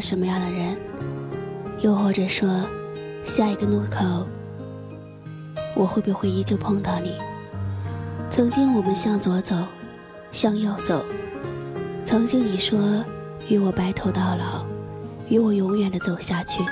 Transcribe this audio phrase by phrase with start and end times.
[0.00, 0.76] 什么样的人？
[1.80, 2.48] 又或者说，
[3.24, 4.26] 下一个路口，
[5.74, 7.18] 我会不会依旧碰到你？
[8.30, 9.56] 曾经我们向左走，
[10.32, 11.04] 向右走。
[12.04, 12.78] 曾经你说
[13.48, 14.64] 与我白头到老，
[15.28, 16.64] 与我永远的走下去。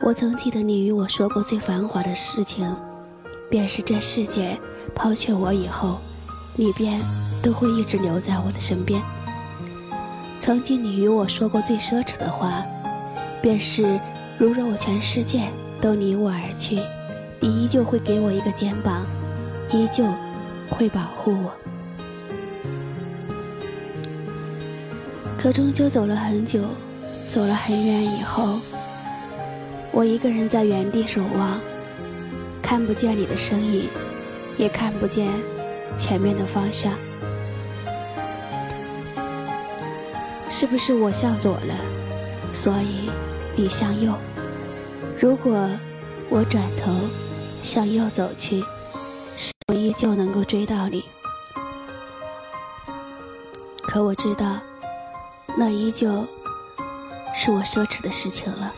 [0.00, 2.74] 我曾记得你与我说过最繁华的事情，
[3.50, 4.58] 便是这世界
[4.94, 5.98] 抛却我以后，
[6.56, 7.00] 你便
[7.42, 9.02] 都会一直留在我的身边。
[10.44, 12.62] 曾经你与我说过最奢侈的话。
[13.40, 13.98] 便是，
[14.36, 15.48] 如若我全世界
[15.80, 16.82] 都离我而去，
[17.40, 19.06] 你依旧会给我一个肩膀，
[19.70, 20.04] 依旧
[20.68, 21.50] 会保护我。
[25.38, 26.60] 可终究走了很久，
[27.26, 28.60] 走了很远以后，
[29.92, 31.58] 我一个人在原地守望，
[32.60, 33.88] 看不见你的身影，
[34.58, 35.26] 也看不见
[35.96, 36.92] 前面的方向。
[40.56, 41.74] 是不是我向左了，
[42.52, 43.10] 所以？
[43.56, 44.14] 你向右，
[45.20, 45.68] 如果
[46.28, 46.92] 我转头
[47.60, 48.60] 向右走去，
[49.36, 51.04] 是否依旧能够追到你？
[53.82, 54.60] 可我知道，
[55.58, 56.24] 那依旧
[57.34, 58.72] 是我奢侈的事情了。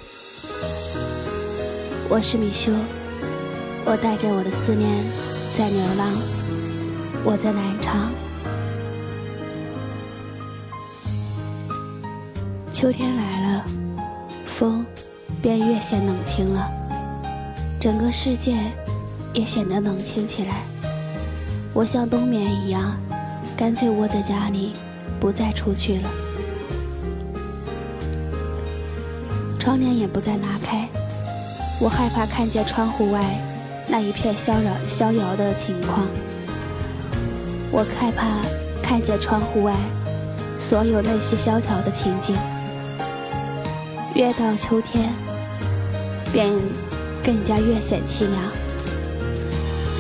[2.08, 2.72] 我是米修，
[3.84, 5.04] 我带着我的思念
[5.54, 6.08] 在流浪，
[7.22, 8.10] 我在南昌。
[12.76, 13.64] 秋天来了。
[14.44, 14.84] 风，
[15.40, 16.70] 便越显冷清了，
[17.80, 18.54] 整个世界
[19.32, 20.56] 也显得冷清起来。
[21.72, 22.94] 我像冬眠一样，
[23.56, 24.74] 干脆窝在家里，
[25.18, 26.10] 不再出去了。
[29.58, 30.86] 窗帘也不再拉开，
[31.80, 33.22] 我害怕看见窗户外
[33.88, 36.06] 那一片萧扰逍遥的情况。
[37.72, 38.26] 我害怕
[38.82, 39.74] 看见窗户外
[40.60, 42.36] 所有那些萧条的情景。
[44.16, 45.12] 越到秋天，
[46.32, 46.50] 便
[47.22, 48.34] 更加越显凄凉，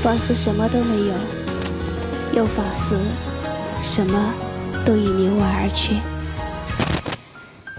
[0.02, 1.14] 仿似什么都没有，
[2.32, 2.98] 又仿似
[3.82, 4.32] 什么
[4.86, 5.96] 都已离我而去。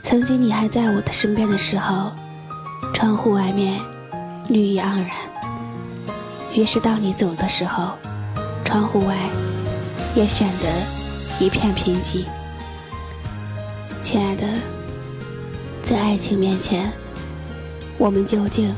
[0.04, 2.12] 曾经你还在我的身边的时候，
[2.94, 3.82] 窗户外面
[4.48, 5.08] 绿意盎然；
[6.54, 7.94] 于是当你走的时候，
[8.64, 9.16] 窗户外
[10.16, 12.26] 也显得一片贫瘠。
[14.04, 14.44] 亲爱的。
[15.90, 16.92] 在爱情面前，
[17.98, 18.76] 我们究竟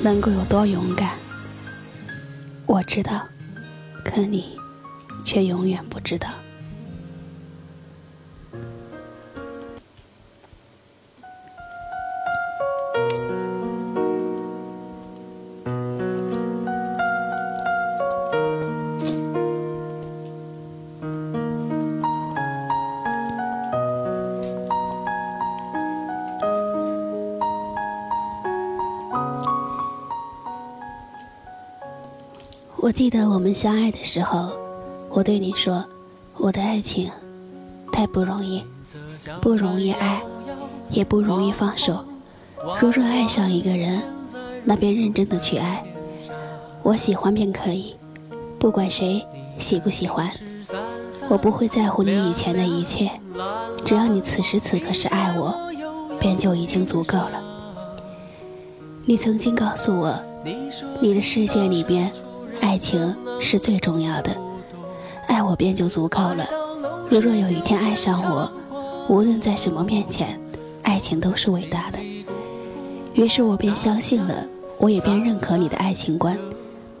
[0.00, 1.10] 能够有多勇敢？
[2.64, 3.28] 我知道，
[4.02, 4.56] 可你
[5.22, 6.30] 却永远不知道。
[32.88, 34.50] 我记得我们相爱的时候，
[35.10, 35.84] 我对你说，
[36.38, 37.10] 我的爱情
[37.92, 38.64] 太不容易，
[39.42, 40.22] 不容易爱，
[40.88, 42.02] 也不容易放手。
[42.80, 44.02] 如若爱上一个人，
[44.64, 45.84] 那便认真的去爱。
[46.82, 47.94] 我喜欢便可以，
[48.58, 49.22] 不管谁
[49.58, 50.30] 喜不喜欢，
[51.28, 53.10] 我不会在乎你以前的一切，
[53.84, 55.54] 只要你此时此刻是爱我，
[56.18, 57.38] 便就已经足够了。
[59.04, 60.18] 你曾经告诉我，
[61.02, 62.10] 你的世界里边。
[62.60, 64.36] 爱情是最重要的，
[65.26, 66.46] 爱我便就足够了。
[67.10, 68.50] 如若有一天爱上我，
[69.08, 70.38] 无论在什么面前，
[70.82, 71.98] 爱情都是伟大的。
[73.14, 74.44] 于是我便相信了，
[74.78, 76.38] 我也便认可你的爱情观。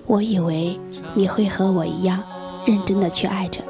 [0.06, 0.78] 我以为
[1.14, 2.22] 你会和我一样，
[2.66, 3.60] 认真的去爱着，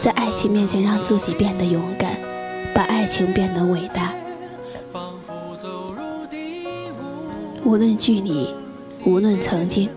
[0.00, 2.16] 在爱情面前让自己变得勇敢，
[2.74, 4.14] 把爱情变得伟大。
[7.64, 8.54] 无论距离，
[9.04, 9.88] 无论曾经。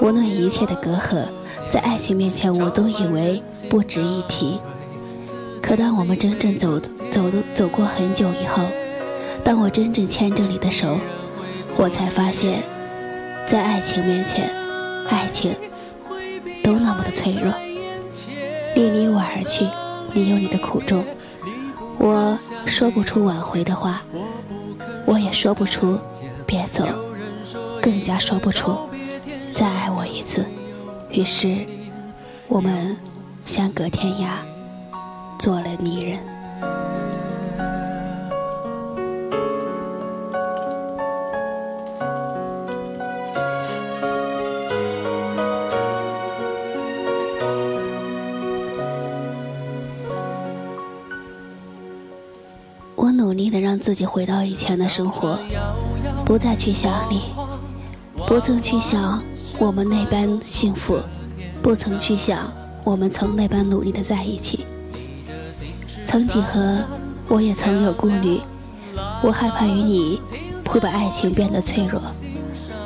[0.00, 1.26] 无论一切的隔阂，
[1.70, 4.60] 在爱情面前，我都以为不值一提。
[5.62, 6.78] 可当我们真正走
[7.10, 8.64] 走走过很久以后，
[9.42, 10.98] 当我真正牵着你的手，
[11.76, 12.62] 我才发现，
[13.46, 14.50] 在爱情面前，
[15.08, 15.54] 爱情
[16.62, 17.52] 都那么的脆弱。
[18.74, 19.66] 离你我而去，
[20.12, 21.04] 你有你的苦衷，
[21.98, 24.02] 我说不出挽回的话，
[25.04, 25.98] 我也说不出
[26.44, 26.86] 别走，
[27.80, 28.76] 更加说不出。
[29.54, 30.44] 再爱我一次，
[31.10, 31.64] 于是
[32.48, 32.96] 我们
[33.46, 34.38] 相隔天涯，
[35.38, 36.18] 做了离人。
[52.96, 55.38] 我努力的让自己回到以前的生活，
[56.24, 57.34] 不再去想你，
[58.26, 59.22] 不曾去想
[59.58, 60.98] 我们那般幸福，
[61.62, 62.52] 不曾去想
[62.82, 64.66] 我们曾那般努力的在一起。
[66.04, 66.84] 曾几何，
[67.28, 68.40] 我也曾有顾虑，
[69.22, 70.20] 我害怕与你
[70.66, 72.00] 会把爱情变得脆弱，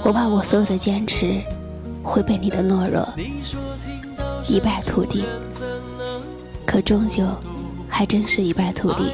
[0.05, 1.43] 我怕我所有的坚持
[2.03, 3.07] 会被你的懦弱
[4.47, 5.25] 一败涂地。
[6.67, 7.25] 可终究，
[7.89, 9.13] 还真是一败涂地。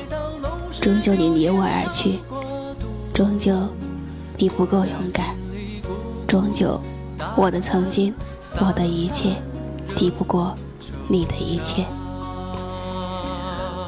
[0.80, 2.18] 终究你离我而去，
[3.12, 3.56] 终究
[4.36, 5.36] 你不够勇敢，
[6.26, 6.80] 终究
[7.36, 8.14] 我的曾经，
[8.60, 9.34] 我的一切，
[9.96, 10.54] 抵不过
[11.08, 11.84] 你的一切。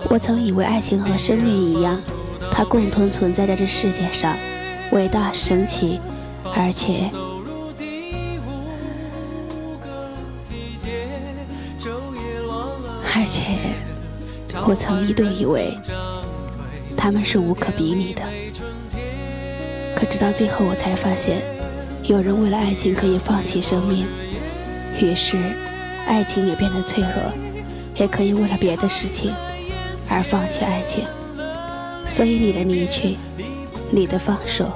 [0.09, 2.01] 我曾以为爱情和生命一样，
[2.51, 4.37] 它共同存在在这世界上，
[4.93, 6.01] 伟大神奇，
[6.55, 7.11] 而且。
[13.15, 13.43] 而且，
[14.67, 15.77] 我曾一度以为
[16.97, 18.23] 他们是无可比拟的。
[19.97, 21.43] 可直到最后，我才发现，
[22.09, 24.07] 有人为了爱情可以放弃生命，
[25.01, 25.37] 于是，
[26.07, 27.33] 爱情也变得脆弱，
[27.97, 29.35] 也可以为了别的事情
[30.09, 31.05] 而放弃爱情。
[32.07, 33.17] 所以，你的离去，
[33.91, 34.71] 你的放手，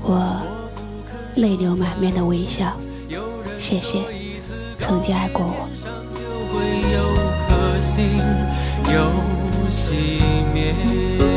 [0.00, 0.40] 我
[1.34, 2.72] 泪流满面的微笑。
[3.56, 3.98] 谢谢，
[4.76, 5.68] 曾经爱过我。
[8.90, 9.10] 又
[9.68, 10.22] 熄
[10.54, 11.27] 灭。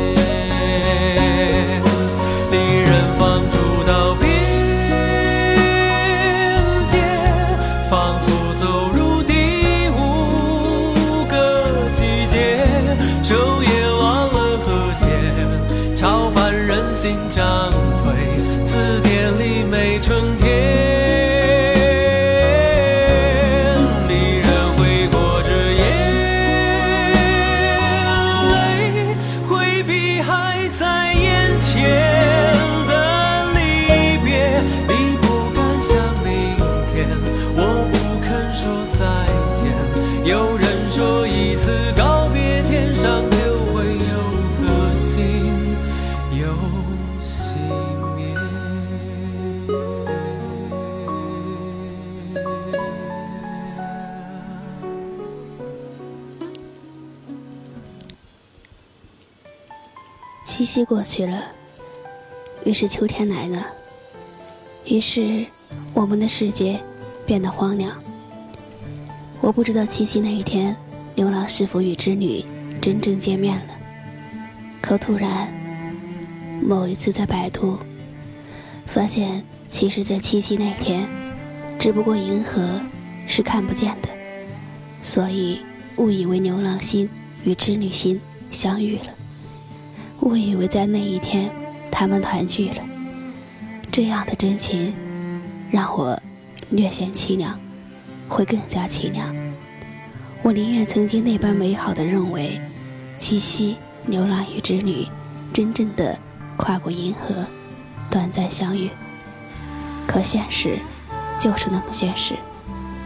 [60.72, 61.38] 夕过去了，
[62.64, 63.66] 于是秋天来了，
[64.86, 65.44] 于是
[65.92, 66.80] 我们的世界
[67.26, 68.02] 变得荒凉。
[69.42, 70.74] 我不知道七夕那一天，
[71.14, 72.42] 牛郎是否与织女
[72.80, 73.74] 真正见面了。
[74.80, 75.52] 可突然，
[76.62, 77.78] 某一次在百度，
[78.86, 81.06] 发现其实，在七夕那天，
[81.78, 82.80] 只不过银河
[83.26, 84.08] 是看不见的，
[85.02, 85.60] 所以
[85.98, 87.06] 误以为牛郎星
[87.44, 88.18] 与织女星
[88.50, 89.12] 相遇了。
[90.22, 91.50] 误以为在那一天，
[91.90, 92.76] 他们团聚了。
[93.90, 94.94] 这样的真情，
[95.70, 96.18] 让我
[96.70, 97.58] 略显凄凉，
[98.28, 99.34] 会更加凄凉。
[100.42, 102.60] 我宁愿曾经那般美好的认为，
[103.18, 103.76] 七夕
[104.06, 105.06] 牛郎与织女
[105.52, 106.16] 真正的
[106.56, 107.44] 跨过银河，
[108.08, 108.90] 短暂相遇。
[110.06, 110.78] 可现实
[111.38, 112.34] 就是那么现实，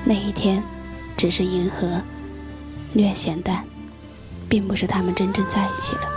[0.05, 0.63] 那一天
[1.17, 2.01] 只是银河
[2.93, 3.65] 略显淡，
[4.51, 6.16] 并不是他们真正在一起了。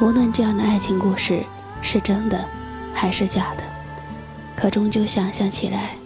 [0.00, 1.44] 无论这样的爱情故事
[1.80, 2.44] 是真的
[2.92, 3.62] 还是假的，
[4.56, 5.96] 可终究想象起来，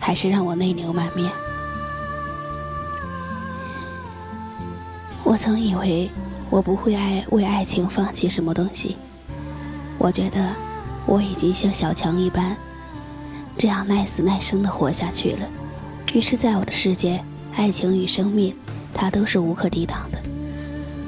[0.00, 1.30] 还是让我泪流满面。
[5.22, 6.10] 我曾以为
[6.50, 8.96] 我不会爱为爱情放弃什么东西，
[9.98, 10.52] 我觉得
[11.04, 12.56] 我已经像小强一般，
[13.56, 15.48] 这样耐死耐生的活下去了。
[16.12, 17.22] 于是，在我的世界，
[17.54, 18.56] 爱情与生命，
[18.94, 20.18] 它都是无可抵挡的。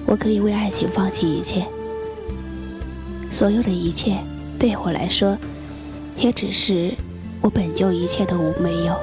[0.07, 1.67] 我可以为爱情放弃一切。
[3.31, 4.17] 所有的一切
[4.59, 5.37] 对我来说，
[6.17, 6.95] 也只是
[7.41, 8.97] 我本就一切都无没有。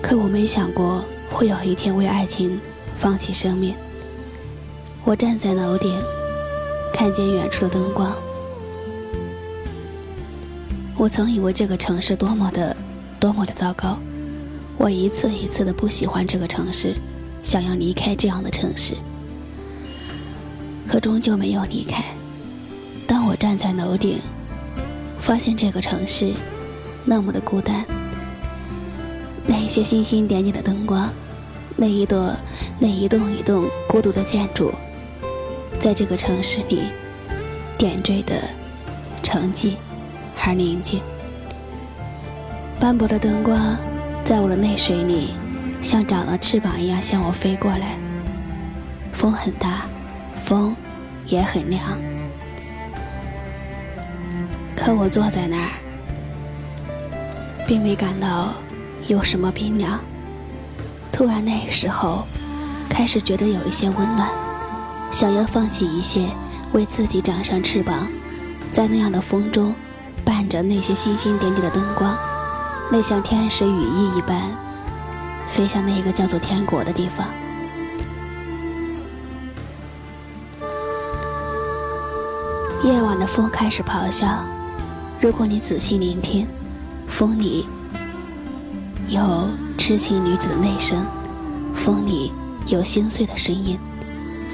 [0.00, 2.60] 可我没想过会有一天为爱情
[2.96, 3.74] 放弃生命。
[5.04, 6.00] 我站在楼顶，
[6.92, 8.14] 看见远处的灯光。
[10.96, 12.74] 我曾以为这个城市多么的
[13.18, 13.98] 多么的糟糕，
[14.78, 16.94] 我一次一次的不喜欢这个城市，
[17.42, 18.94] 想要离开这样的城市。
[20.88, 22.02] 可终究没有离开。
[23.06, 24.18] 当我站在楼顶，
[25.20, 26.32] 发现这个城市
[27.04, 27.84] 那么的孤单，
[29.46, 31.12] 那些星星点点的灯光，
[31.76, 32.34] 那一朵、
[32.78, 34.72] 那一栋一栋孤独的建筑，
[35.80, 36.82] 在这个城市里
[37.76, 38.34] 点缀的
[39.22, 39.76] 沉寂
[40.42, 41.00] 而宁静。
[42.80, 43.76] 斑驳的灯光
[44.24, 45.30] 在我的泪水里，
[45.80, 47.98] 像长了翅膀一样向我飞过来。
[49.12, 49.86] 风很大。
[50.44, 50.76] 风
[51.26, 51.82] 也很凉。
[54.76, 55.70] 可我坐在那儿，
[57.66, 58.52] 并未感到
[59.06, 59.98] 有什么冰凉。
[61.10, 62.26] 突然，那个时候
[62.88, 64.28] 开始觉得有一些温暖，
[65.10, 66.26] 想要放弃一切，
[66.72, 68.08] 为自己长上翅膀，
[68.72, 69.74] 在那样的风中，
[70.24, 72.16] 伴着那些星星点点的灯光，
[72.90, 74.42] 那像天使羽翼一般，
[75.46, 77.26] 飞向那个叫做天国的地方。
[82.84, 84.44] 夜晚的风开始咆哮。
[85.18, 86.46] 如果你仔细聆听，
[87.08, 87.64] 风里
[89.08, 89.48] 有
[89.78, 91.06] 痴情女子的内声，
[91.74, 92.30] 风里
[92.66, 93.78] 有心碎的声音，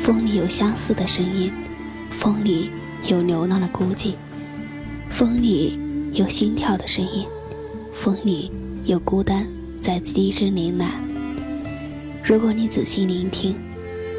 [0.00, 1.52] 风里有相似的声音，
[2.20, 2.70] 风里
[3.02, 4.14] 有流浪的孤寂，
[5.10, 5.76] 风里
[6.12, 7.26] 有心跳的声音，
[7.92, 8.52] 风里
[8.84, 9.44] 有孤单
[9.82, 10.84] 在低声呢喃。
[12.22, 13.56] 如果你仔细聆听，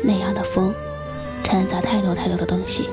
[0.04, 0.74] 那样的风
[1.46, 2.90] 掺杂太多太多的东西。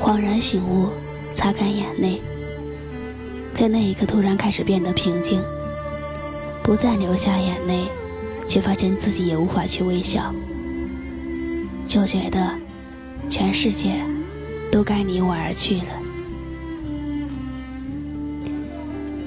[0.00, 0.88] 恍然醒悟，
[1.34, 2.22] 擦干眼泪，
[3.52, 5.38] 在那一刻突然开始变得平静，
[6.62, 7.84] 不再流下眼泪，
[8.48, 10.34] 却发现自己也无法去微笑，
[11.86, 12.58] 就觉得
[13.28, 14.00] 全世界
[14.72, 15.92] 都该离我而去了。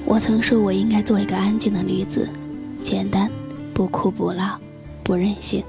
[0.04, 2.28] 我曾说我应该做一个安静的女子，
[2.82, 3.30] 简单，
[3.72, 4.58] 不哭不闹，
[5.04, 5.62] 不任性，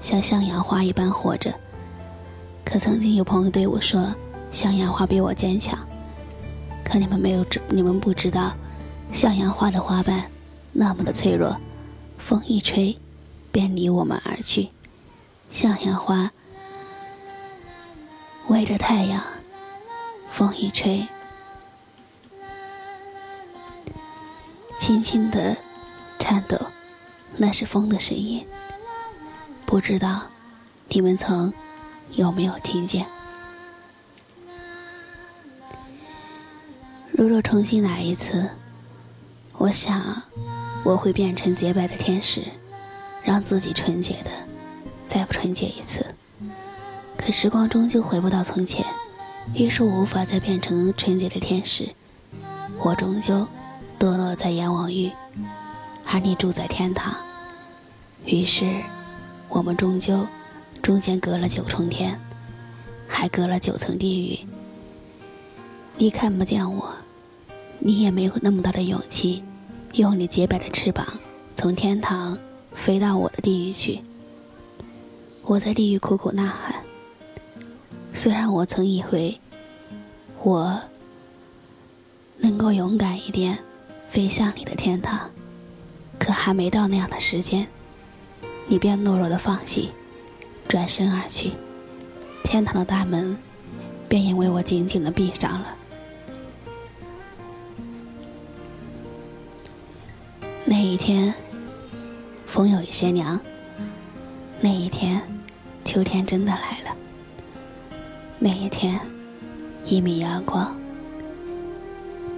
[0.00, 1.54] 像向阳花一般活着。
[2.64, 4.12] 可曾经有朋友对我说。
[4.50, 5.78] 向阳花比我坚强，
[6.84, 8.52] 可你们没有知，你们不知道，
[9.12, 10.30] 向阳花的花瓣
[10.72, 11.56] 那么的脆弱，
[12.18, 12.98] 风一吹，
[13.52, 14.70] 便离我们而去。
[15.50, 16.30] 向阳花
[18.48, 19.22] 围着太阳，
[20.28, 21.06] 风一吹，
[24.78, 25.56] 轻轻的
[26.18, 26.56] 颤抖，
[27.36, 28.44] 那是风的声音。
[29.64, 30.22] 不知道
[30.88, 31.52] 你们曾
[32.12, 33.06] 有没有听见？
[37.20, 38.48] 如若重新来一次，
[39.58, 40.22] 我想
[40.82, 42.42] 我会变成洁白的天使，
[43.22, 44.30] 让自己纯洁的
[45.06, 46.02] 再不纯洁一次。
[47.18, 48.86] 可时光终究回不到从前，
[49.52, 51.86] 于是我无法再变成纯洁的天使，
[52.78, 53.46] 我终究
[53.98, 55.12] 堕落在阎王狱，
[56.06, 57.14] 而你住在天堂。
[58.24, 58.82] 于是
[59.50, 60.26] 我们终究
[60.80, 62.18] 中间隔了九重天，
[63.06, 64.38] 还隔了九层地狱。
[65.98, 66.90] 你看不见我。
[67.82, 69.42] 你也没有那么大的勇气，
[69.94, 71.06] 用你洁白的翅膀
[71.56, 72.38] 从天堂
[72.74, 74.02] 飞到我的地狱去。
[75.44, 76.74] 我在地狱苦苦呐喊。
[78.12, 79.40] 虽然我曾以为
[80.42, 80.78] 我
[82.36, 83.58] 能够勇敢一点，
[84.10, 85.30] 飞向你的天堂，
[86.18, 87.66] 可还没到那样的时间，
[88.66, 89.88] 你便懦弱的放弃，
[90.68, 91.52] 转身而去，
[92.44, 93.34] 天堂的大门
[94.06, 95.76] 便因为我紧紧的闭上了。
[101.00, 101.32] 天，
[102.46, 103.40] 风有一些凉。
[104.60, 105.18] 那一天，
[105.82, 106.94] 秋天真的来了。
[108.38, 109.00] 那一天，
[109.86, 110.78] 一米阳光，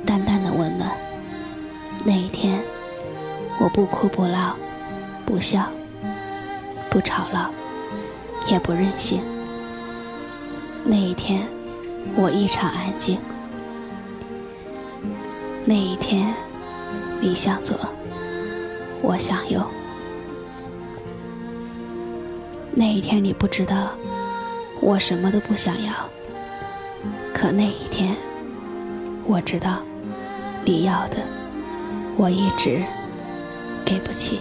[0.07, 0.97] 淡淡的温暖。
[2.05, 2.63] 那一天，
[3.59, 4.57] 我不哭不闹，
[5.27, 5.69] 不笑，
[6.89, 7.51] 不吵闹，
[8.47, 9.23] 也不任性。
[10.85, 11.49] 那一天，
[12.15, 13.19] 我异常安静。
[15.65, 16.33] 那一天，
[17.21, 17.77] 你向左。
[19.03, 19.61] 我想有
[22.75, 23.89] 那一天，你不知道
[24.81, 25.93] 我什么都不想要。
[27.35, 28.15] 可那一天，
[29.27, 29.79] 我知道
[30.65, 31.17] 你要的，
[32.17, 32.81] 我一直
[33.85, 34.41] 给不起。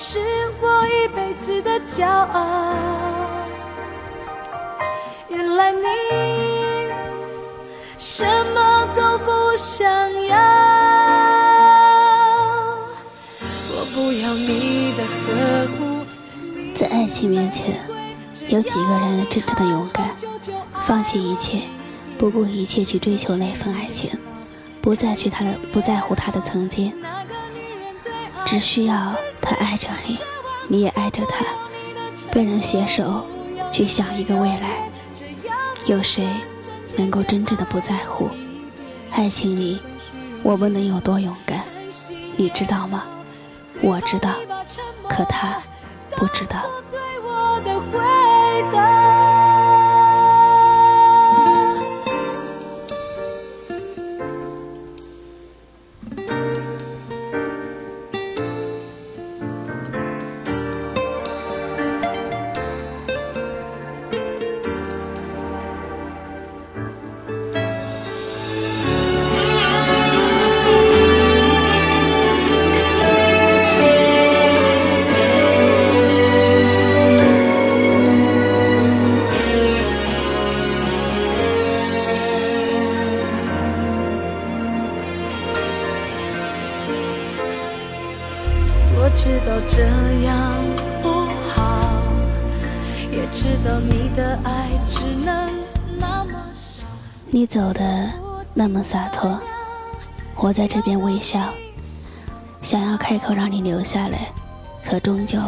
[0.00, 0.20] 是
[0.60, 2.72] 我一辈子的骄傲。
[5.28, 5.82] 原来你
[7.98, 8.24] 什
[8.54, 9.84] 么都不想
[10.24, 10.38] 要。
[13.72, 16.06] 我不要你的呵护
[17.08, 17.80] 情面前，
[18.46, 20.14] 有几个人真正的勇敢，
[20.86, 21.62] 放弃一切，
[22.16, 24.10] 不顾一切去追求那份爱情，
[24.80, 26.94] 不再去他的不在乎他的曾经，
[28.46, 29.16] 只需要
[29.48, 30.18] 他爱着你，
[30.68, 31.42] 你也爱着他，
[32.30, 33.26] 便能携手
[33.72, 34.90] 去想一个未来。
[35.86, 36.28] 有谁
[36.98, 38.28] 能够真正的不在乎
[39.10, 39.80] 爱情里，
[40.42, 41.64] 我们能有多勇敢？
[42.36, 43.04] 你知道吗？
[43.80, 44.34] 我知道，
[45.08, 45.62] 可他
[46.10, 46.66] 不知道。
[89.70, 89.84] 这
[90.24, 90.54] 样
[91.02, 91.08] 不
[91.48, 91.80] 好，
[93.10, 93.78] 也知道
[97.30, 98.10] 你走的
[98.54, 99.38] 那么洒脱，
[100.36, 101.52] 我在这边微笑，
[102.62, 104.28] 想要开口让你留下来，
[104.84, 105.38] 可终究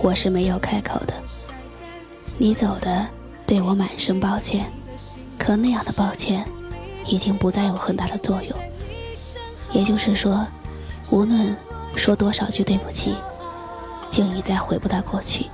[0.00, 1.12] 我是没有开口的。
[2.38, 3.06] 你走的
[3.46, 4.70] 对我满声抱歉，
[5.36, 6.46] 可那样的抱歉
[7.06, 8.58] 已经不再有很大的作用。
[9.72, 10.46] 也就是说，
[11.10, 11.54] 无论
[11.96, 13.16] 说多少句对不起，
[14.16, 15.44] 就已再回不到过去。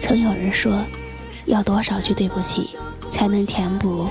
[0.00, 0.82] 曾有人说，
[1.44, 2.70] 要多少句对不起？
[3.10, 4.08] 才能填补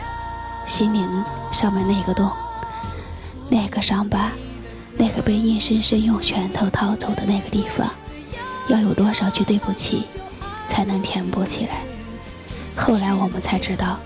[0.68, 2.30] 心灵上面那个洞，
[3.50, 4.32] 那个伤疤，
[4.96, 7.90] 那个被硬生生用拳头掏走的那个地方，
[8.68, 10.06] 要有多少句对不起
[10.68, 11.82] 才能填补起来？
[12.76, 13.98] 后来我们才知道，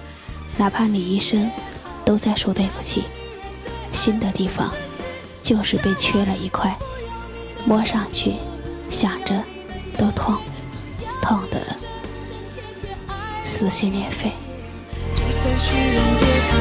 [0.55, 1.51] 哪怕你一生
[2.05, 3.03] 都在说对不起，
[3.91, 4.71] 新的地方
[5.43, 6.73] 就是被缺了一块，
[7.65, 8.35] 摸上去
[8.91, 9.33] 想着
[9.97, 10.35] 都痛，
[11.21, 11.59] 痛得
[13.43, 14.31] 撕心裂肺。
[15.59, 16.53] 虚荣也好，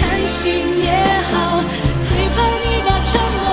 [0.00, 0.92] 贪心也
[1.30, 1.60] 好，
[2.06, 3.44] 最怕你把沉默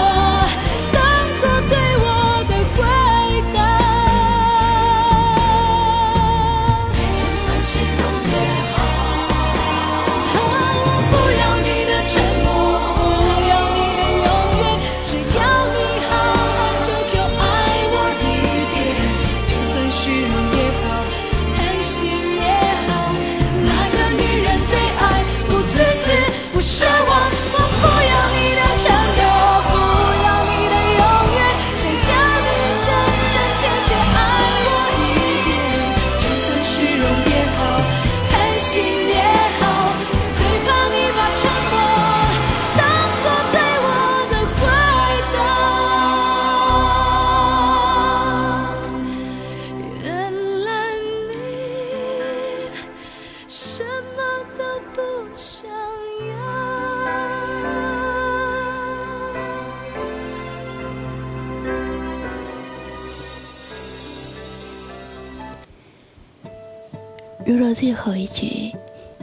[67.45, 68.71] 如若最后一句，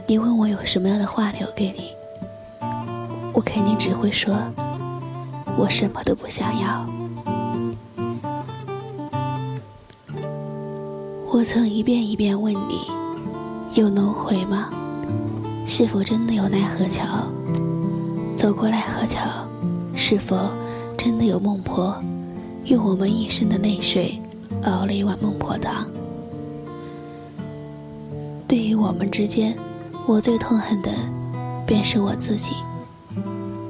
[0.05, 1.91] 你问我有什么样的话留给你，
[3.33, 4.35] 我肯定只会说，
[5.57, 6.85] 我什么都不想要。
[11.27, 12.81] 我曾一遍一遍问你，
[13.73, 14.69] 有轮回吗？
[15.73, 17.05] 是否真的有奈何桥？
[18.35, 19.21] 走过奈何桥，
[19.95, 20.35] 是否
[20.97, 21.95] 真的有孟婆，
[22.65, 24.21] 用我们一生的泪水
[24.63, 25.87] 熬了一碗孟婆汤？
[28.49, 29.55] 对于我们之间，
[30.05, 30.91] 我最痛恨的，
[31.65, 32.51] 便是我自己。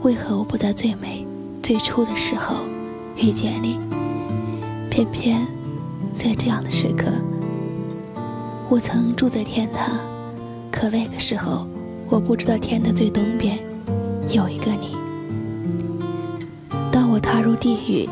[0.02, 1.24] 为何我不在最美、
[1.62, 2.56] 最初的时候
[3.16, 3.78] 遇见你？
[4.90, 5.46] 偏偏
[6.16, 7.12] 在这样的时刻，
[8.70, 10.00] 我曾住在天堂，
[10.72, 11.68] 可那个时候，
[12.12, 13.58] 我不知道天的最东边
[14.28, 14.98] 有一个你。
[16.92, 18.10] 当我踏入地狱，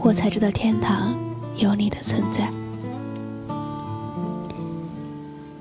[0.00, 1.14] 我才知道天堂
[1.58, 2.50] 有你的存在。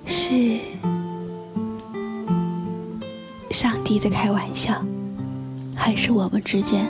[0.06, 0.62] 是
[3.52, 4.82] 上帝在开玩笑，
[5.76, 6.88] 还是我们之间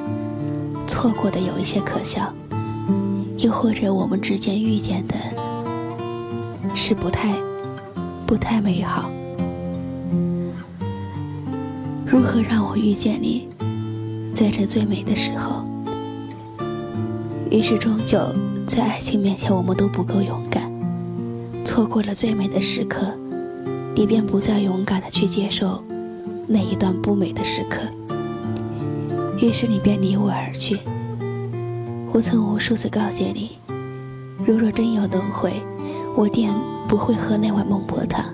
[0.88, 2.32] 错过的有一些可笑？
[3.40, 5.16] 又或者我们之间遇见的
[6.76, 7.34] 是不太、
[8.28, 9.10] 不太美好？
[12.26, 13.48] 如何让我遇见你，
[14.34, 15.64] 在这最美的时候？
[17.52, 18.18] 于是终究
[18.66, 18.78] 在。
[18.78, 20.72] 在爱情面前，我们都不够勇敢，
[21.64, 23.06] 错过了最美的时刻，
[23.94, 25.84] 你便不再勇敢的去接受
[26.48, 27.82] 那一段不美的时刻，
[29.40, 30.80] 于是你便离我而去。
[32.12, 33.60] 我曾无数次告诫你，
[34.44, 35.62] 如若真有轮回，
[36.16, 36.52] 我定
[36.90, 38.26] 不会喝那碗孟婆汤。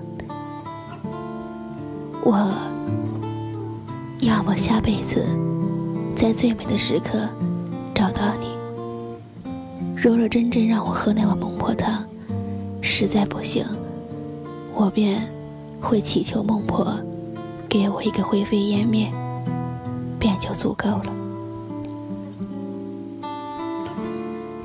[2.24, 2.52] 我
[4.44, 5.24] 我下辈子
[6.16, 7.28] 在最美的时刻
[7.94, 8.48] 找到你。
[9.96, 12.04] 如若真正让我喝那碗孟婆汤，
[12.80, 13.64] 实在不行，
[14.74, 15.28] 我便
[15.80, 16.98] 会祈求孟婆
[17.68, 19.10] 给我一个灰飞烟灭，
[20.18, 21.12] 便就足够了。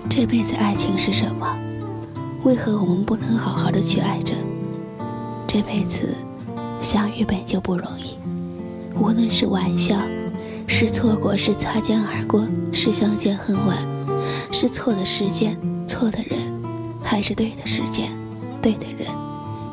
[0.10, 1.48] 这辈子爱情是什么？
[2.44, 4.34] 为何我们不能好好的去爱着？
[5.46, 6.16] 这辈子
[6.82, 8.18] 相遇本就不容易，
[9.00, 9.96] 无论是玩笑，
[10.68, 13.78] 是错过，是擦肩而过，是相见恨晚。
[14.52, 15.58] 是错的时间，
[15.88, 16.40] 错的人，
[17.04, 18.10] 还是对的时间，
[18.62, 19.08] 对的人，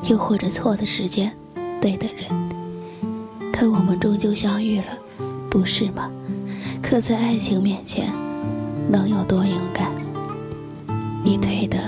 [0.04, 1.32] 又或者错的时间，
[1.80, 2.28] 对的人？
[3.52, 4.86] 可我们终究相遇了，
[5.50, 6.10] 不是吗？
[6.82, 8.12] 可在爱情面前，
[8.90, 9.90] 能有多勇敢？
[11.24, 11.78] 你退的，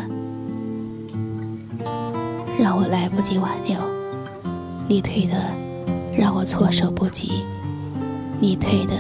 [2.59, 3.79] 让我来不及挽留；
[4.89, 5.37] 你退的，
[6.17, 7.43] 让我措手不及；
[8.41, 8.95] 你退的，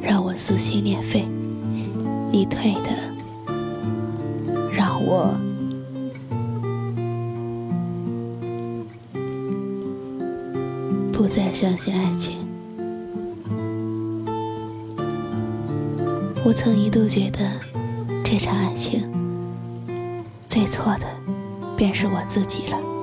[0.00, 1.26] 让我撕心裂肺；
[2.32, 3.06] 你退的。
[4.72, 5.34] 让我
[11.12, 12.36] 不再相信爱情。
[16.44, 17.40] 我曾一度觉得，
[18.22, 19.10] 这场爱情
[20.48, 21.06] 最错的
[21.76, 22.95] 便是我自己了。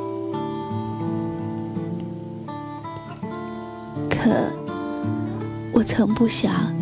[5.96, 6.74] 曾不想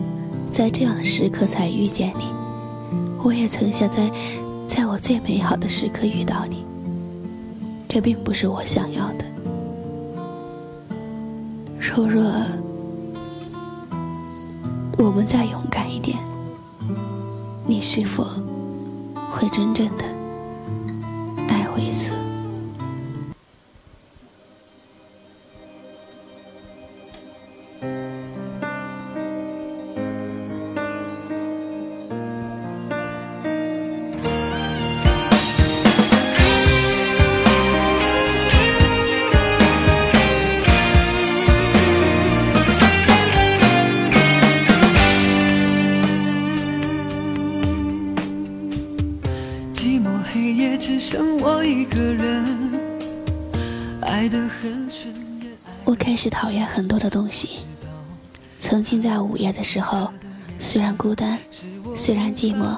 [0.54, 2.32] 在这样的时刻才遇见你，
[3.22, 4.10] 我也曾想在。
[4.70, 6.64] 在我最美好的时刻遇到你，
[7.90, 9.26] 这并不是我想要的。
[11.78, 12.24] 如若
[14.98, 16.18] 我们再勇敢一点，
[17.68, 18.24] 你是否
[19.34, 20.06] 会真正的
[58.60, 60.12] 曾经在午夜的时候，
[60.60, 61.38] 虽然孤单，
[61.96, 62.78] 虽然寂寞，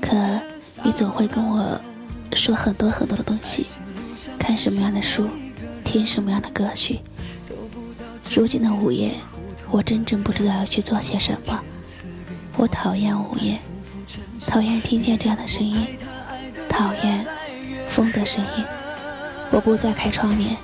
[0.00, 0.16] 可
[0.82, 1.80] 你总会跟我
[2.34, 3.66] 说很多很多的东西。
[4.38, 5.28] 看什么样的书，
[5.84, 7.00] 听什么样的歌曲。
[8.34, 9.14] 如今的午夜，
[9.70, 11.60] 我真正不知道要去做些什么。
[12.56, 13.58] 我讨厌午夜，
[14.46, 15.86] 讨厌听见这样的声音，
[16.68, 17.26] 讨厌
[17.86, 18.64] 风的声音。
[19.50, 20.56] 我不再开窗帘，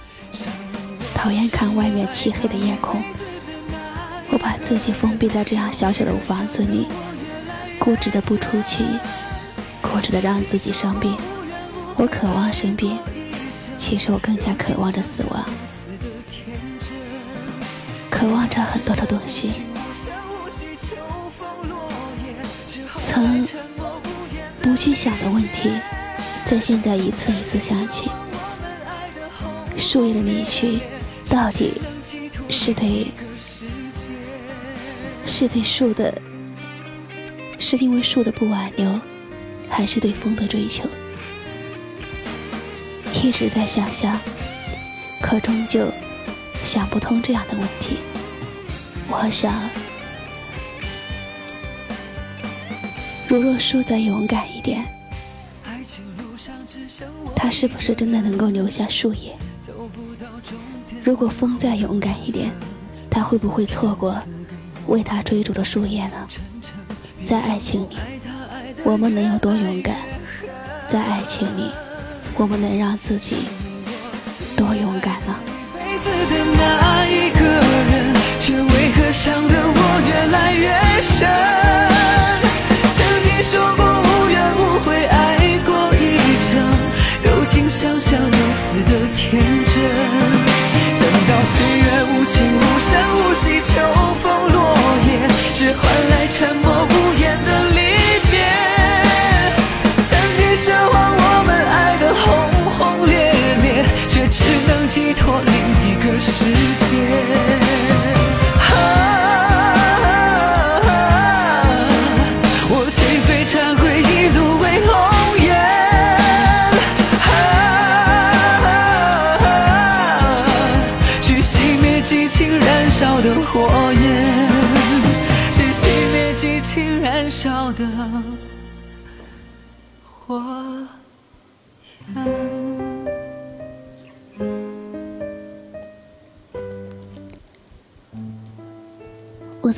[1.18, 3.02] 讨厌看外面漆黑的夜空。
[4.30, 6.86] 我把自己封闭在这样小小的房子里，
[7.76, 8.84] 固执的不出去，
[9.82, 11.16] 固执的让自己生病。
[11.96, 12.96] 我渴望生病，
[13.76, 15.44] 其实我更加渴望着死亡，
[18.08, 19.62] 渴望着很多的东西。
[23.04, 23.44] 曾
[24.62, 25.72] 不去想的问题，
[26.46, 28.08] 在现在一次一次想起。
[29.76, 30.80] 树叶的离去，
[31.30, 31.74] 到底
[32.48, 33.06] 是对
[35.26, 36.20] 是对树的，
[37.58, 38.98] 是因为树的不挽留，
[39.68, 40.46] 还是对风的。
[40.46, 40.88] 追求？
[43.12, 44.18] 一直在想象，
[45.20, 45.86] 可终究
[46.64, 47.56] 想不通这样的。
[47.56, 47.98] 问题。
[49.10, 49.68] 我想，
[53.28, 54.86] 如若树再勇敢一点，
[57.36, 58.22] 它是不是真的。
[58.22, 59.36] 能够留下树叶？
[61.08, 62.50] 如果风再勇敢一点，
[63.08, 64.14] 他会不会错过
[64.88, 66.28] 为他追逐的树叶呢？
[67.24, 67.96] 在爱情里，
[68.84, 69.96] 我们能有多勇敢？
[70.86, 71.72] 在爱情里，
[72.36, 73.36] 我们能让自己
[74.54, 75.34] 多勇敢呢？
[75.98, 76.12] 曾
[83.22, 86.60] 经说过无怨无悔，爱过一生，
[87.24, 89.42] 如今想想如此的天
[89.74, 90.47] 真。
[92.28, 93.80] 情无声无息，秋
[94.20, 94.58] 风落
[95.06, 96.77] 叶，只换来沉默。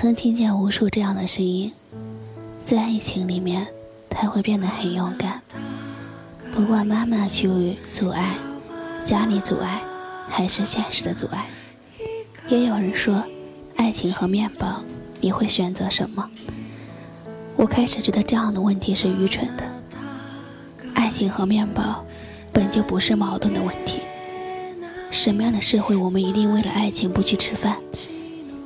[0.01, 1.71] 曾听见无数这样的声音，
[2.63, 3.67] 在爱情里面，
[4.09, 5.43] 他会变得很勇敢，
[6.55, 8.35] 不管妈妈去阻碍、
[9.05, 9.83] 家里阻碍，
[10.27, 11.45] 还是现实的阻碍。
[12.49, 13.23] 也有人说，
[13.77, 14.83] 爱情和面包，
[15.21, 16.27] 你会选择什么？
[17.55, 19.65] 我开始觉得这样的问题是愚蠢的。
[20.95, 22.03] 爱情和面包，
[22.55, 24.01] 本就不是矛盾的问题。
[25.11, 27.77] 什么样的社会，我们一定为了爱情不去吃饭？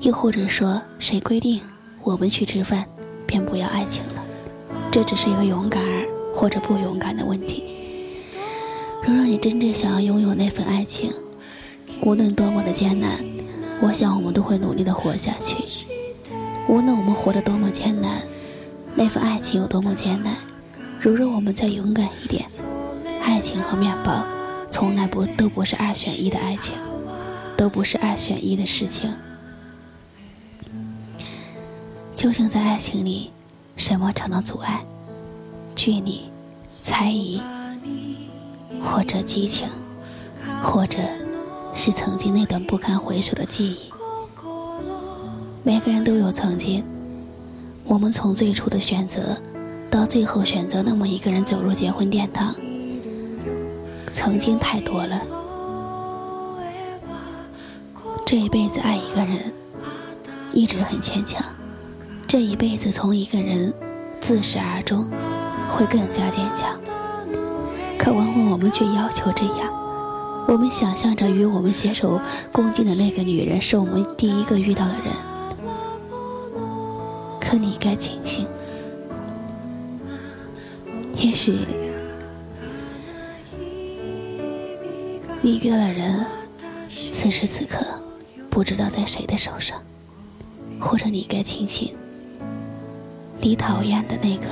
[0.04, 1.58] 又或者说，谁规定
[2.02, 2.84] 我们去吃饭
[3.26, 4.22] 便不要爱情了？
[4.92, 5.82] 这只是一个勇敢
[6.34, 7.64] 或者不勇敢的问题。
[9.02, 11.10] 如若你真正想要拥有那份爱情，
[12.02, 13.18] 无论多么的艰难，
[13.80, 15.86] 我想我们都会努力的活下去。
[16.68, 18.20] 无论我们活得多么艰难，
[18.94, 20.36] 那份爱情有多么艰难，
[21.00, 22.44] 如若我们再勇敢一点，
[23.22, 24.22] 爱情和面包
[24.70, 26.74] 从来不都不是二选一的爱情，
[27.56, 29.10] 都不是二选一的事情。
[32.24, 33.30] 究竟在爱情里，
[33.76, 34.82] 什么成了阻碍？
[35.76, 36.22] 距离、
[36.70, 37.38] 猜疑，
[38.82, 39.68] 或者激情，
[40.62, 41.00] 或者
[41.74, 43.92] 是曾经那段不堪回首的记忆。
[45.62, 46.82] 每个人都有曾经，
[47.84, 49.38] 我们从最初的选择，
[49.90, 52.54] 到最后选择那么一个人走入结婚殿堂，
[54.14, 55.20] 曾经太多了。
[58.24, 59.52] 这一辈子爱一个人，
[60.54, 61.44] 一直很牵强。
[62.34, 63.72] 这一辈子从一个人
[64.20, 65.08] 自始而终，
[65.68, 66.76] 会更加坚强。
[67.96, 69.72] 可往往我们却要求这样，
[70.48, 72.20] 我们想象着与我们携手
[72.50, 75.14] 共进的那个女人是我们第一个遇到的人。
[77.40, 78.48] 可你该庆幸，
[81.14, 81.60] 也许
[85.40, 86.26] 你遇到的人，
[86.88, 87.86] 此时此刻
[88.50, 89.80] 不知道在谁的手上，
[90.80, 91.94] 或者你该庆幸。
[93.44, 94.46] 你讨厌的那个，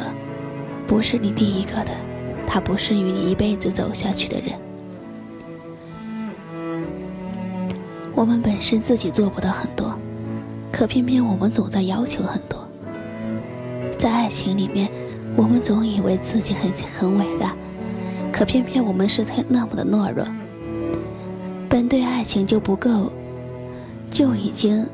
[0.87, 1.91] 不是你第一个的，
[2.47, 4.53] 他不是与你一辈子走下去的人。
[8.15, 9.99] 我们本身自己做不到很多，
[10.71, 12.69] 可偏偏我们总在要求很多。
[13.97, 14.91] 在爱情里面，
[15.37, 17.57] 我们总以为自己很很伟大，
[18.31, 20.23] 可偏偏我们是那么的懦弱。
[21.67, 23.11] 本对爱情就不够，
[24.11, 24.87] 就已经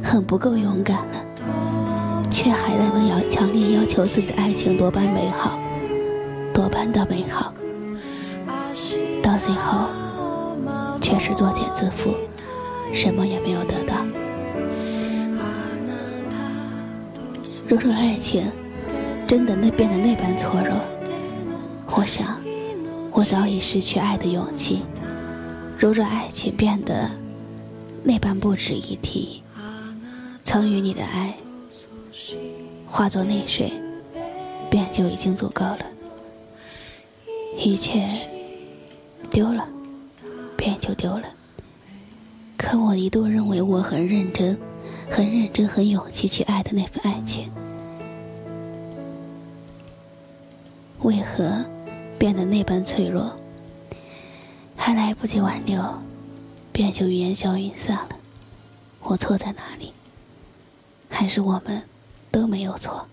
[0.00, 1.24] 很不够勇敢了。
[2.30, 5.58] 却还那么要强烈要求自己的爱情多般美好，
[6.52, 7.52] 多般的美好，
[9.22, 9.88] 到最后
[11.00, 12.14] 却是作茧自缚，
[12.92, 13.94] 什么也没有得到。
[17.68, 18.50] 如若爱情
[19.26, 20.76] 真的那变得那般脆弱，
[21.96, 22.38] 我想
[23.10, 24.82] 我早已失去爱的勇气。
[25.78, 27.10] 如若爱情变得
[28.04, 29.42] 那般不值一提，
[30.44, 31.34] 曾与你的爱。
[32.88, 33.72] 化作泪水，
[34.70, 35.80] 便就已经足够了。
[37.56, 38.06] 一切
[39.30, 39.68] 丢了，
[40.56, 41.24] 便就丢了。
[42.56, 44.58] 可我一度认为我很认真、
[45.10, 47.50] 很认真、很勇气去爱的那份爱情，
[51.00, 51.64] 为何
[52.18, 53.34] 变得那般脆弱？
[54.76, 55.82] 还来不及挽留，
[56.72, 58.16] 便就烟消云散了。
[59.00, 59.92] 我错在哪里？
[61.08, 61.82] 还是我们？
[62.30, 63.06] 都没有错。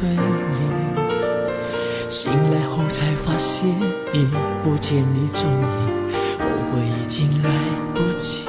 [0.00, 0.18] 分离，
[2.08, 3.68] 醒来后才发现
[4.14, 4.26] 已
[4.62, 6.08] 不见你踪影，
[6.38, 7.50] 后悔已经来
[7.94, 8.46] 不及。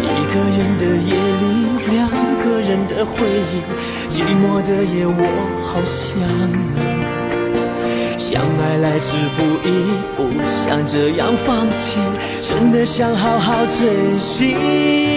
[0.00, 1.44] 一个人的夜里，
[1.92, 2.10] 两
[2.42, 3.14] 个人的回
[3.52, 3.62] 忆，
[4.10, 5.22] 寂寞的夜我
[5.62, 6.18] 好想
[6.74, 6.76] 你。
[8.18, 9.70] 相爱来之不易，
[10.16, 10.18] 不
[10.50, 12.00] 想这样放弃，
[12.42, 15.13] 真的想好好珍惜。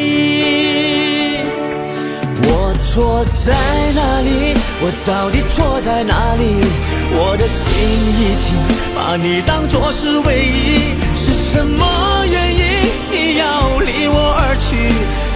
[2.97, 3.53] 错在
[3.93, 4.57] 哪里？
[4.81, 6.65] 我到底错在哪里？
[7.13, 7.69] 我的心
[8.17, 8.57] 已经
[8.95, 11.86] 把你当作是唯一，是什么
[12.25, 14.73] 原因你要离我而去？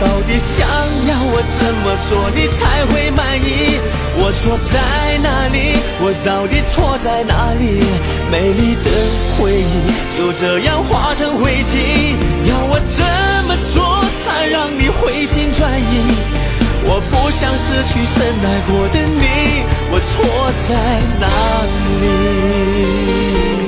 [0.02, 0.66] 到底想
[1.06, 3.78] 要我怎么做你才会满意？
[4.18, 4.82] 我错在
[5.22, 5.78] 哪里？
[6.02, 7.86] 我到底错在哪里？
[8.32, 8.90] 美丽的
[9.38, 11.78] 回忆就这样化成灰烬，
[12.50, 13.06] 要我怎
[13.46, 16.42] 么做才让你回心转意？
[16.84, 19.24] 我不想失去深爱过的你，
[19.92, 20.70] 我错在
[21.20, 21.28] 哪
[22.02, 23.61] 里？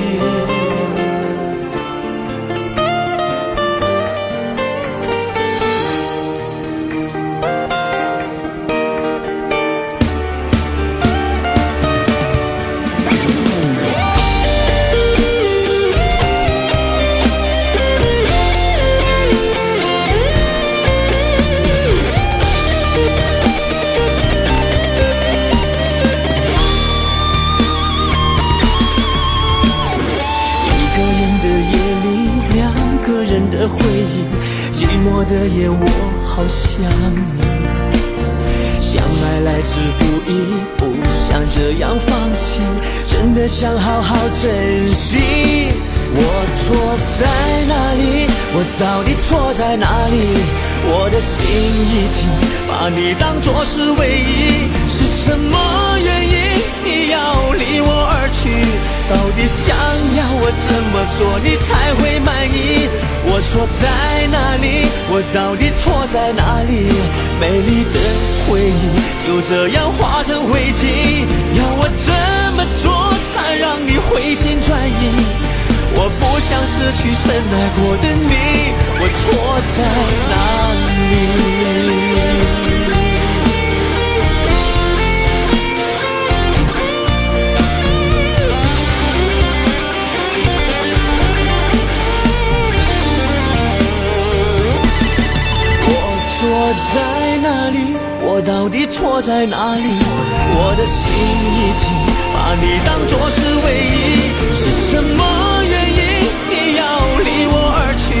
[33.68, 34.24] 回忆，
[34.72, 35.86] 寂寞的夜，我
[36.26, 37.42] 好想你。
[38.80, 40.32] 相爱来之不易，
[40.76, 42.62] 不想这样放弃，
[43.06, 45.18] 真的想好好珍惜。
[46.16, 46.20] 我
[46.54, 47.26] 错在
[47.66, 48.30] 哪里？
[48.54, 50.16] 我到底错在哪里？
[50.86, 51.42] 我的心
[51.90, 52.28] 已经
[52.68, 55.58] 把你当作是唯一，是什么
[55.98, 56.23] 原因
[57.74, 58.54] 离我而去？
[59.10, 59.74] 到底想
[60.14, 62.86] 要我怎么做你才会满意？
[63.26, 63.82] 我错在
[64.30, 64.86] 哪里？
[65.10, 66.86] 我到底错在哪里？
[67.40, 67.98] 美丽的
[68.46, 68.94] 回忆
[69.26, 71.26] 就这样化成灰烬，
[71.58, 72.14] 要我怎
[72.54, 75.10] 么做才让你回心转意？
[75.96, 79.22] 我不想失去深爱过的你，我错
[79.74, 79.82] 在
[80.30, 80.34] 哪
[80.94, 82.33] 里？
[96.72, 97.96] 在哪里？
[98.22, 99.88] 我到底错在哪里？
[100.56, 101.84] 我的心已经
[102.32, 105.20] 把你当作是唯一，是什么
[105.62, 106.82] 原因你要
[107.20, 108.14] 离我而去？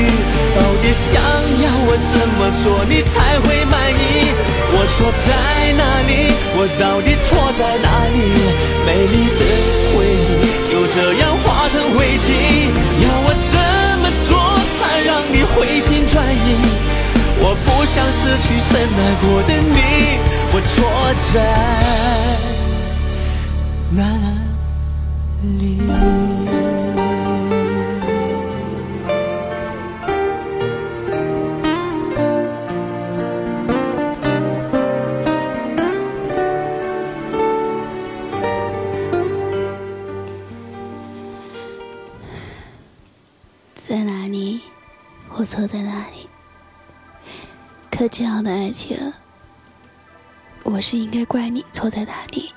[0.54, 1.16] 到底想
[1.64, 4.28] 要我怎么做你才会满意？
[4.76, 5.32] 我错在
[5.80, 6.12] 哪里？
[6.56, 8.16] 我到底错在哪里？
[8.84, 9.42] 美丽的
[9.94, 12.28] 回忆就这样化成灰烬，
[13.00, 13.56] 要我怎
[14.02, 14.36] 么做
[14.76, 16.93] 才让你回心转意？
[17.40, 19.76] 我不想失去深爱过的你，
[20.52, 20.74] 我错
[21.32, 21.34] 在
[23.90, 23.98] 哪
[25.58, 25.62] 里？
[43.76, 44.62] 在哪里？
[45.36, 46.23] 我错在哪里？
[47.96, 48.98] 可这样的爱情，
[50.64, 52.52] 我是应该怪你错在哪里，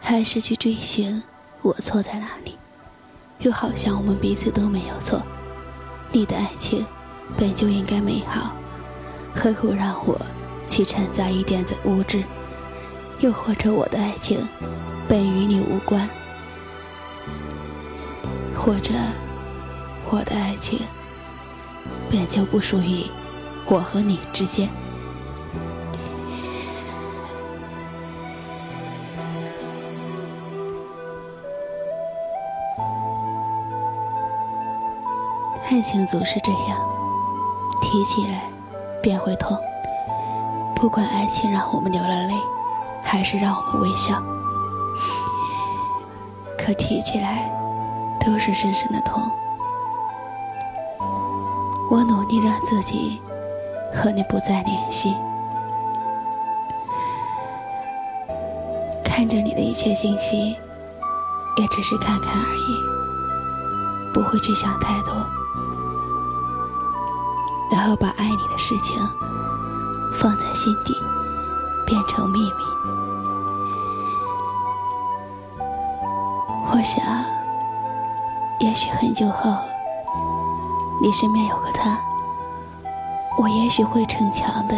[0.00, 1.22] 还是去追寻
[1.62, 2.56] 我错在哪里？
[3.38, 5.22] 又好像我们彼此都没有错。
[6.10, 6.84] 你的爱情
[7.38, 8.56] 本就应该美好，
[9.36, 10.20] 何苦让我
[10.66, 12.24] 去掺杂一点子物质？
[13.20, 14.48] 又或者我的爱情
[15.06, 16.08] 本与你无关，
[18.56, 18.92] 或者
[20.10, 20.80] 我的爱情
[22.10, 23.04] 本就不属于。
[23.68, 24.68] 我和你之间，
[35.68, 36.78] 爱情总是这样，
[37.82, 38.44] 提起来
[39.02, 39.58] 便会痛。
[40.76, 42.34] 不管爱情让我们流了泪，
[43.02, 44.22] 还是让我们微笑，
[46.56, 47.50] 可提起来
[48.24, 49.28] 都是深深的痛。
[51.90, 53.20] 我努力让自己。
[53.94, 55.14] 和你不再联系，
[59.02, 60.56] 看着你的一切信息，
[61.56, 65.14] 也只是看看而已，不会去想太多，
[67.72, 68.96] 然后把爱你的事情
[70.20, 70.94] 放在心底，
[71.86, 72.64] 变成秘密。
[76.68, 77.24] 我想，
[78.60, 79.56] 也许很久后，
[81.02, 81.98] 你身边有个他。
[83.38, 84.74] 我也许会逞强的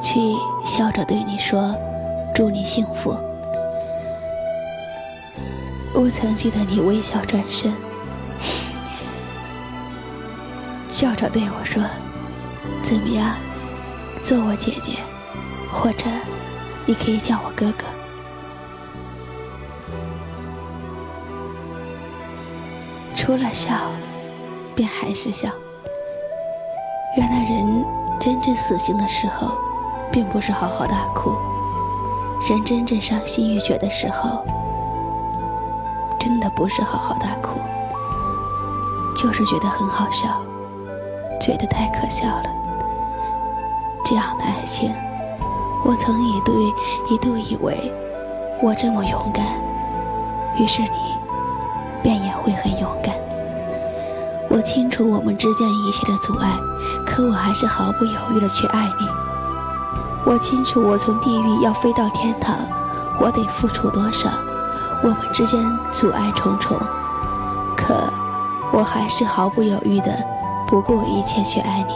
[0.00, 0.18] 去
[0.64, 1.74] 笑着对你说
[2.34, 3.14] ：“祝你幸福。”
[5.94, 7.72] 我曾记得你微笑转身，
[10.88, 11.82] 笑着对我说
[12.82, 13.36] ：“怎么样，
[14.22, 14.98] 做我姐姐，
[15.72, 16.04] 或者
[16.86, 17.84] 你可以叫我哥哥。
[23.14, 23.74] 除了笑，
[24.74, 25.50] 便还是笑。
[27.18, 27.84] 原来人
[28.20, 29.50] 真正死心的时候，
[30.12, 31.32] 并不是嚎啕大哭；
[32.48, 34.46] 人真正伤心欲绝的时候，
[36.16, 37.58] 真的不是嚎啕大哭，
[39.16, 40.28] 就是觉得很好笑，
[41.40, 42.44] 觉得太可笑了。
[44.04, 44.94] 这样的爱情，
[45.84, 46.52] 我曾一度
[47.10, 47.92] 一度以为
[48.62, 49.44] 我这么勇敢，
[50.56, 50.88] 于是你
[52.00, 53.12] 便也会很勇敢。
[54.50, 56.48] 我清楚我们之间一切的阻碍，
[57.18, 59.08] 可我还是毫不犹豫的去爱你。
[60.24, 62.56] 我清楚我从地狱要飞到天堂，
[63.18, 64.30] 我得付出多少。
[65.02, 65.60] 我们之间
[65.90, 66.78] 阻碍重重，
[67.76, 67.92] 可
[68.72, 70.12] 我还是毫不犹豫的
[70.68, 71.94] 不顾一切去爱你。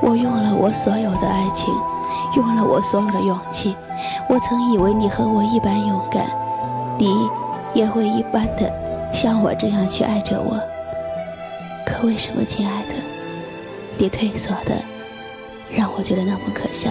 [0.00, 1.74] 我用了我所有的爱情，
[2.36, 3.76] 用了我所有的勇气。
[4.28, 6.26] 我曾以为你和我一般勇敢，
[6.96, 7.28] 你
[7.74, 8.72] 也会一般的
[9.12, 10.56] 像我这样去爱着我。
[11.84, 12.91] 可为什么，亲爱的，
[14.02, 14.82] 你退缩的
[15.70, 16.90] 让我觉得那么可笑？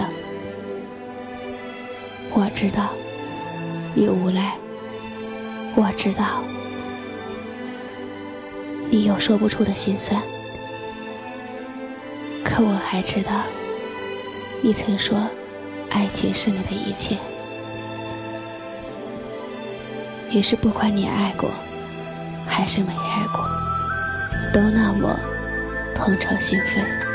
[2.30, 2.88] 我知道
[3.94, 4.54] 你无赖，
[5.76, 6.42] 我知道
[8.88, 10.22] 你有说不出的心酸。
[12.42, 13.42] 可我还知道，
[14.62, 15.28] 你曾说，
[15.90, 17.18] 爱情是你的一切。
[20.30, 21.50] 于是，不管你爱过，
[22.46, 23.44] 还是没爱过，
[24.54, 25.14] 都那么
[26.02, 27.11] 痛彻心扉。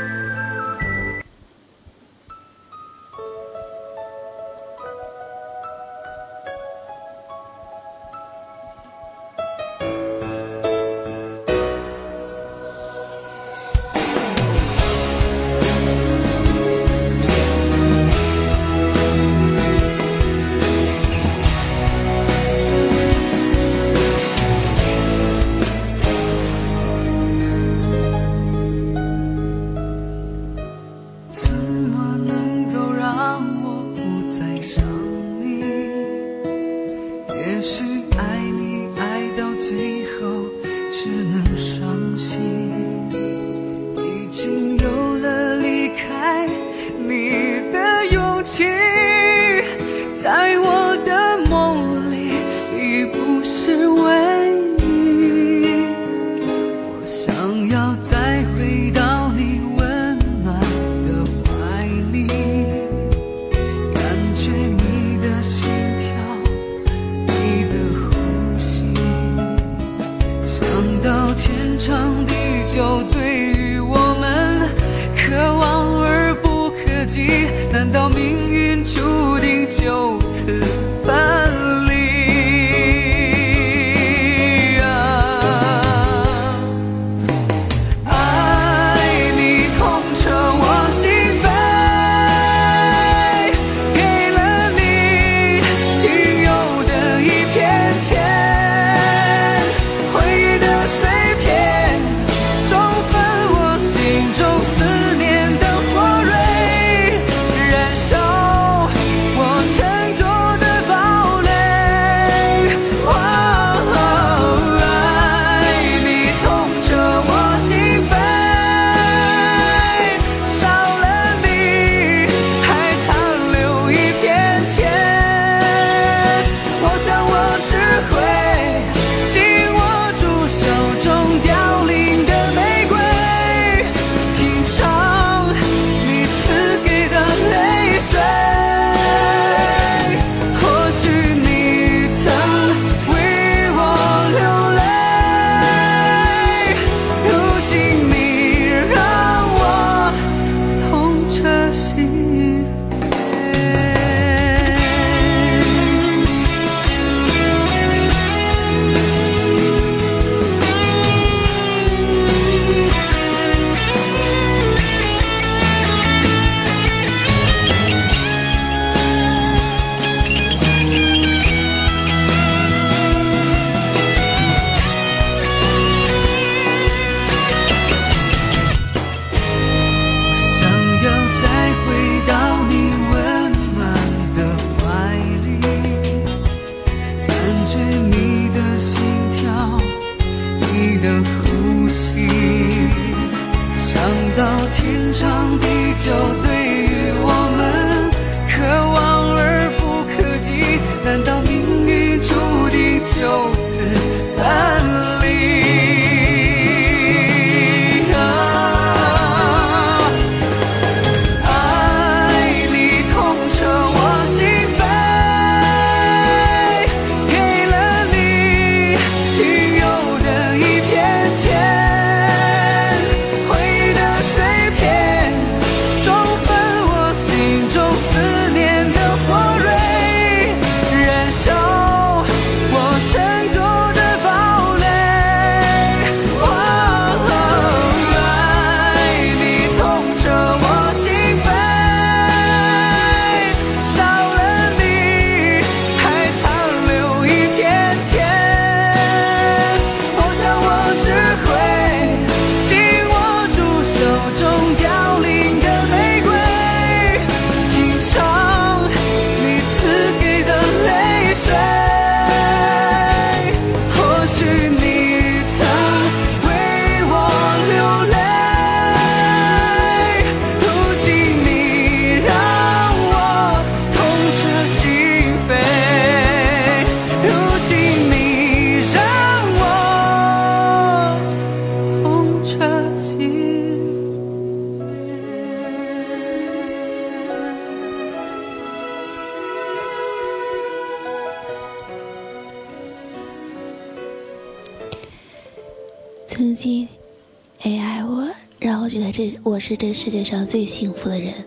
[299.68, 301.44] 是这世界上最幸福的人。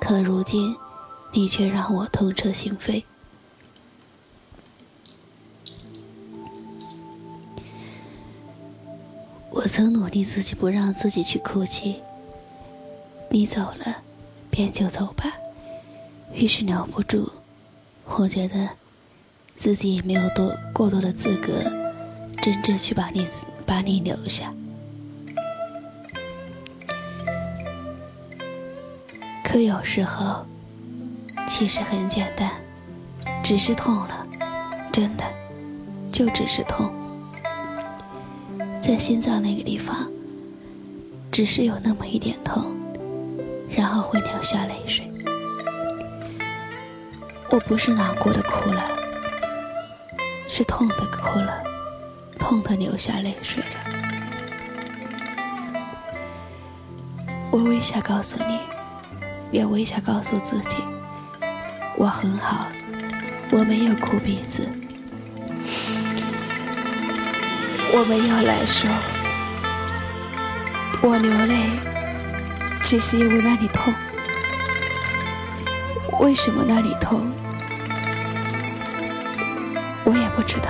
[0.00, 0.76] 可如今，
[1.32, 3.02] 你却让我痛彻心扉。
[9.50, 12.00] 我曾努力自己不让自己去哭泣，
[13.28, 13.96] 你走了，
[14.48, 15.32] 便就走吧。
[16.32, 17.28] 于是留不住，
[18.04, 18.68] 我觉得
[19.56, 21.64] 自己也没有多过多的资格，
[22.40, 23.26] 真正去把你
[23.66, 24.54] 把你留下。
[29.50, 30.46] 可有时候，
[31.48, 32.52] 其实很简单，
[33.42, 34.24] 只是痛了，
[34.92, 35.24] 真的，
[36.12, 36.88] 就只是痛。
[38.80, 40.08] 在心脏那个地方，
[41.32, 42.72] 只是有那么一点痛，
[43.68, 45.10] 然后会流下泪水。
[47.50, 48.84] 我不是难过的哭了，
[50.46, 51.60] 是痛的哭了，
[52.38, 53.80] 痛的流下泪水了。
[57.50, 58.60] 我微笑告诉你，
[59.50, 60.76] 也微笑告诉自己，
[61.96, 62.66] 我很好，
[63.50, 64.68] 我没有哭鼻子。
[67.92, 68.86] 我没有难受，
[71.02, 71.70] 我流泪
[72.84, 73.92] 只是因为那里痛。
[76.20, 77.32] 为什么那里痛，
[80.04, 80.68] 我也不知道。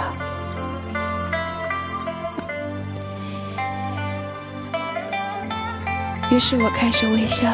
[6.30, 7.50] 于是我开始微笑，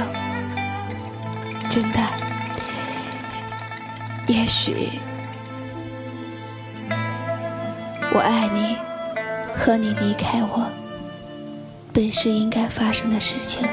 [1.77, 1.99] 真的，
[4.27, 4.89] 也许
[8.15, 8.79] 我爱你。
[9.55, 10.67] 和你离开我，
[11.93, 13.69] 本是应该发生的事情。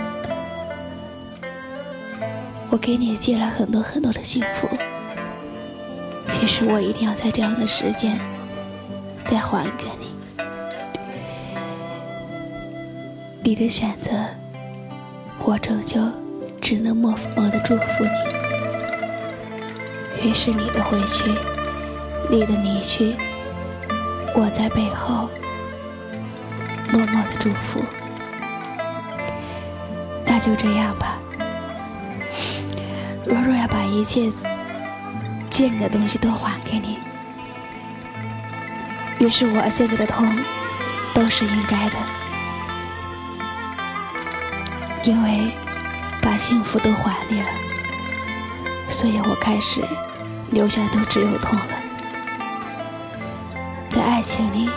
[2.69, 4.67] 我给你借了很多很多的幸福，
[6.41, 8.19] 于是我一定要在这样的时间
[9.23, 10.13] 再还给你。
[13.43, 14.11] 你的选择，
[15.45, 16.01] 我终究
[16.63, 18.09] 只能默默的祝福你。
[20.29, 21.29] 于是你的回去，
[22.29, 23.17] 你的离去，
[24.33, 25.29] 我在背后。
[26.89, 27.83] 默默的祝福，
[30.25, 31.17] 那就这样吧。
[33.25, 34.31] 若若要把一切
[35.49, 36.99] 借你的东西都还给你，
[39.17, 40.31] 于是我现在的痛
[41.15, 41.95] 都是应该的，
[45.03, 45.49] 因为
[46.43, 47.47] 幸福都还你了，
[48.89, 49.79] 所以我开始
[50.51, 51.65] 留下都只有痛了。
[53.89, 54.69] 在爱情里，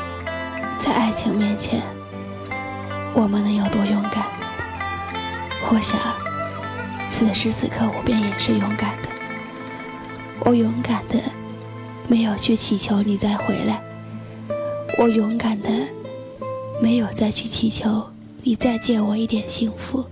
[0.79, 1.83] 在爱情面前。
[3.13, 4.23] 我们能有多勇敢？
[5.69, 5.99] 我想，
[7.09, 9.09] 此时此刻我便也是勇敢的。
[10.45, 11.19] 我勇敢的，
[12.07, 13.83] 没有去祈求你再回来。
[14.99, 15.69] 我勇敢的，
[16.81, 18.13] 没有再去祈求
[18.45, 20.07] 你再借我一点幸福。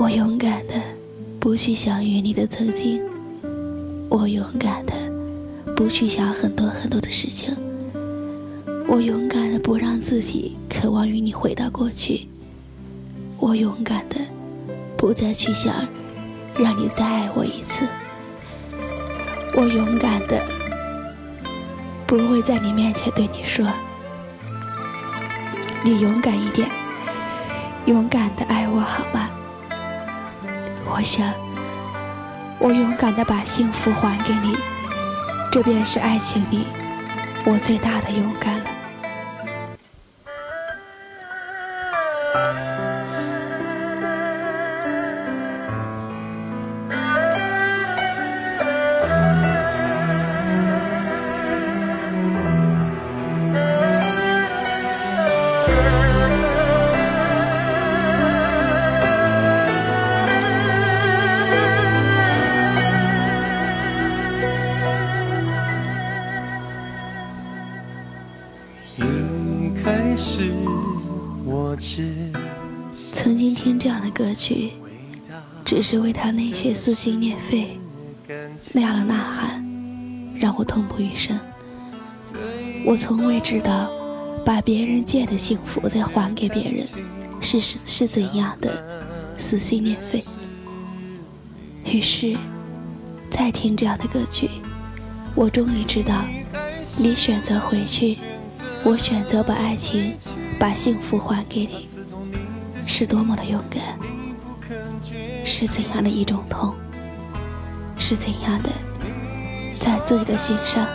[0.00, 0.80] 我勇敢的，
[1.38, 3.02] 不去想与你的曾经。
[4.08, 4.94] 我勇敢的，
[5.76, 7.54] 不去想很多很多的事情。
[8.88, 12.26] 我勇敢的不让自己渴望与你回到过去，
[13.36, 14.16] 我勇敢的
[14.96, 15.86] 不再去想
[16.56, 17.84] 让你再爱我一次，
[19.54, 20.42] 我勇敢的
[22.06, 23.66] 不会在你面前对你说，
[25.84, 26.66] 你勇敢一点，
[27.84, 29.28] 勇敢的爱我好吗？
[30.92, 31.32] 我想，
[32.58, 34.56] 我勇敢的把幸福还给你，
[35.52, 36.66] 这便是爱情里
[37.44, 38.64] 我最大的勇敢了。
[74.40, 74.72] 去，
[75.64, 77.78] 只是为他那些撕心裂肺
[78.72, 79.64] 那样的呐喊，
[80.34, 81.38] 让我痛不欲生。
[82.86, 83.90] 我从未知道，
[84.44, 86.86] 把别人借的幸福再还给别人，
[87.40, 88.82] 是是是怎样的
[89.36, 90.24] 撕心裂肺。
[91.84, 92.36] 于是，
[93.30, 94.48] 再听这样的歌曲，
[95.34, 96.24] 我终于知道，
[96.96, 98.16] 你选择回去，
[98.84, 100.14] 我选择把爱情。
[100.58, 101.88] 把幸福还给你，
[102.84, 103.98] 是多么的勇敢，
[105.50, 106.76] 是怎样的一种痛，
[107.98, 108.70] 是怎样的
[109.80, 110.86] 在自己的心上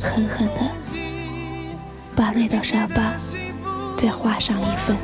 [0.00, 0.60] 狠狠的
[2.14, 3.14] 把那道伤疤
[3.98, 4.96] 再画上一分。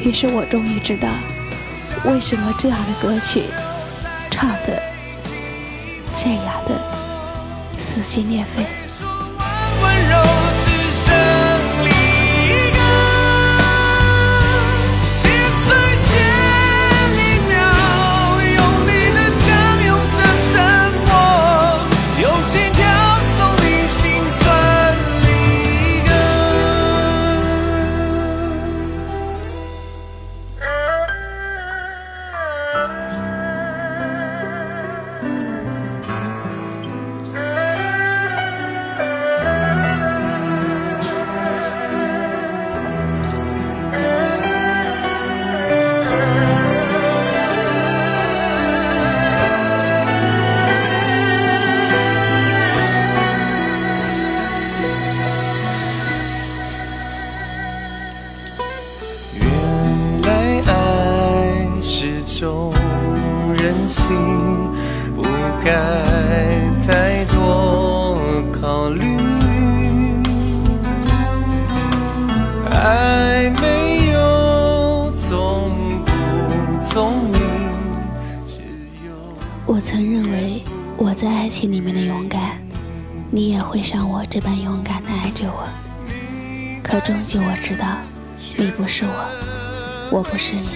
[0.00, 1.08] 于是我终于知道，
[2.08, 3.46] 为什么这样的歌曲
[4.30, 4.80] 唱的
[6.16, 6.80] 这样的
[7.78, 8.79] 撕心裂肺。
[79.72, 80.64] 我曾认为
[80.96, 82.58] 我在爱情里面的勇敢，
[83.30, 85.64] 你也会像我这般勇敢的爱着我。
[86.82, 87.98] 可终究我知道，
[88.58, 90.70] 你不是我，我不是你。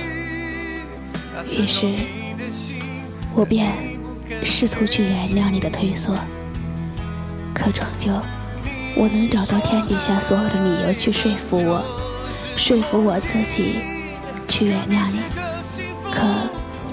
[1.58, 1.92] 于是，
[3.34, 3.72] 我便
[4.44, 6.14] 试图去原谅你的退缩。
[7.52, 8.12] 可终究，
[8.94, 11.82] 我能找到天底下所有的理由去说服我，
[12.56, 13.80] 说服我自己
[14.46, 15.18] 去原谅你，
[16.12, 16.22] 可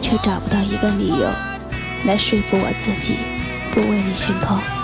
[0.02, 1.30] 却找不到一个理由。
[2.06, 3.18] 来说服我自己，
[3.72, 4.81] 不为你心痛。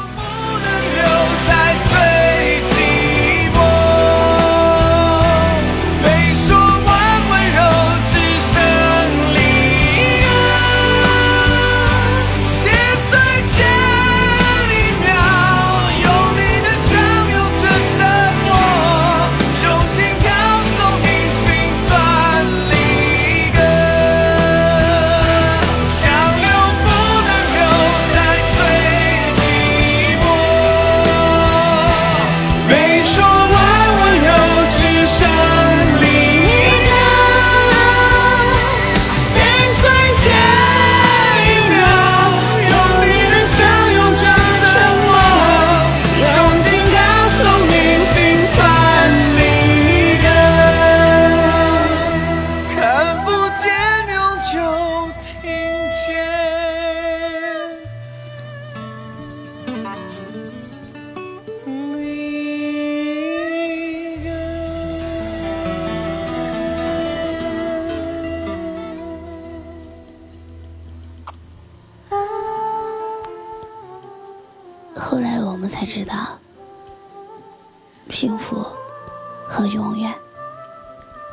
[79.48, 80.14] 和永远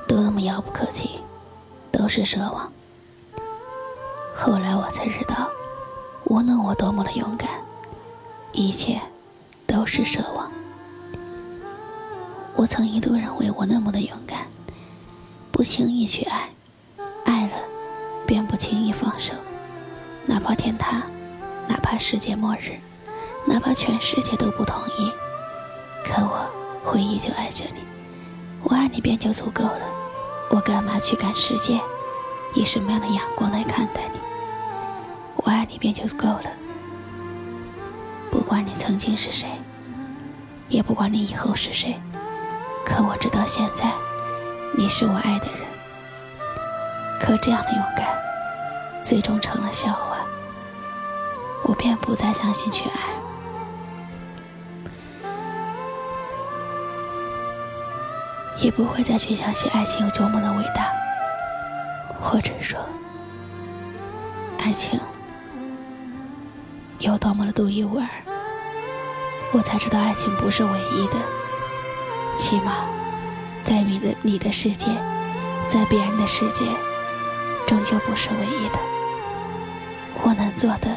[0.07, 1.21] 都那么遥不可及，
[1.91, 2.73] 都是奢望。
[4.35, 5.49] 后来我才知道，
[6.25, 7.49] 无论我多么的勇敢，
[8.53, 9.01] 一切
[9.67, 10.51] 都是奢望。
[12.57, 14.47] 我曾一度认为我那么的勇敢，
[15.51, 16.49] 不轻易去爱，
[17.25, 17.57] 爱了
[18.27, 19.35] 便不轻易放手，
[20.27, 21.03] 哪怕天塌，
[21.67, 22.79] 哪怕世界末日。
[23.47, 25.12] 哪怕全世界都不同意，
[26.03, 26.51] 可我
[26.83, 27.93] 会依旧爱着你。
[28.65, 29.81] 我爱你便就足够了，
[30.49, 31.79] 我干嘛去看世界
[32.55, 34.19] 以什么样的眼光来看待你？
[35.37, 36.51] 我爱你便就足够了，
[38.31, 39.47] 不管你曾经是谁，
[40.69, 42.01] 也不管你以后是谁。
[42.87, 43.93] 可我知道现在
[44.77, 45.61] 你是我爱的人。
[47.21, 48.07] 可这样的勇敢，
[49.03, 50.17] 最终成了笑话。
[51.62, 53.24] 我便不再相信去爱。
[58.59, 60.92] 也不会再去相信爱情有多么的伟大，
[62.20, 62.78] 或者说，
[64.59, 64.98] 爱情
[66.98, 68.07] 有多么的独一无二。
[69.52, 71.14] 我才知道，爱情不是唯一的，
[72.38, 72.86] 起码
[73.64, 74.86] 在你的你的世界，
[75.68, 76.64] 在别人的世界，
[77.66, 78.78] 终究不是唯一的。
[80.22, 80.88] 我能做的，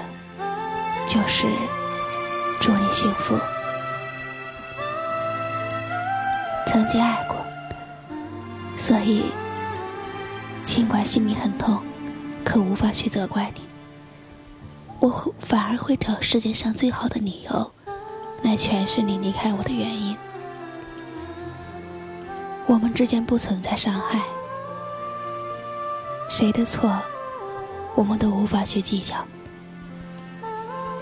[1.08, 1.48] 就是
[2.62, 3.36] 祝你幸福。
[6.66, 7.37] 曾经爱过。
[8.78, 9.24] 所以，
[10.64, 11.82] 尽管心里很痛，
[12.46, 13.62] 可无法去责怪你。
[15.00, 17.72] 我反而会找世界上最好的理由，
[18.44, 20.16] 来诠释你离开我的原因。
[22.68, 24.22] 我们之间不存在伤害，
[26.30, 27.02] 谁的错，
[27.96, 29.16] 我们都无法去计较。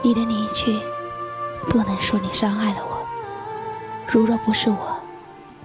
[0.02, 0.80] 你的离去，
[1.70, 3.06] 不能说你伤害了我。
[4.08, 4.98] 如若不是我，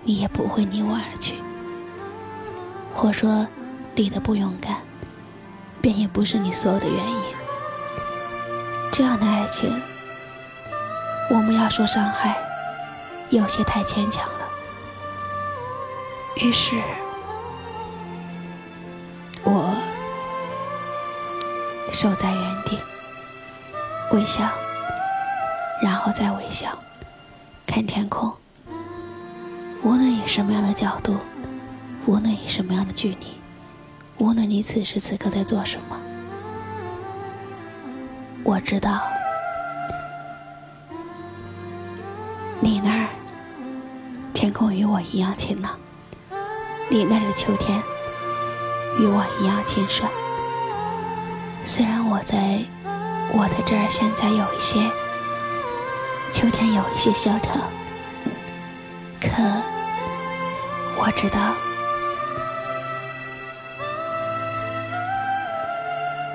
[0.03, 1.37] 你也不会离我而去。
[2.93, 3.47] 或说，
[3.95, 4.77] 你的不勇敢，
[5.81, 7.23] 便也不是你所有的原因。
[8.93, 9.81] 这样的爱情，
[11.31, 12.37] 我们要说伤害，
[13.31, 14.49] 有些太牵强了。
[16.37, 16.81] 于是，
[19.45, 19.75] 我
[21.93, 22.79] 守在原地，
[24.13, 24.49] 微笑，
[25.83, 26.77] 然后再微笑，
[27.67, 28.33] 看天空。
[29.83, 31.17] 无论以什么样的角度，
[32.07, 33.41] 无论以什么样的距离，
[34.19, 35.97] 无论你此时此刻在做什么，
[38.43, 39.03] 我知道，
[42.61, 43.09] 你那儿
[44.33, 45.79] 天空与我一样晴朗。
[46.89, 47.81] 你那儿的秋天
[48.99, 50.11] 与我一样清爽。
[51.63, 52.59] 虽然我在
[53.33, 54.91] 我的这儿现在有一些
[56.33, 57.53] 秋天有一些萧条，
[59.21, 59.43] 可
[60.99, 61.55] 我知道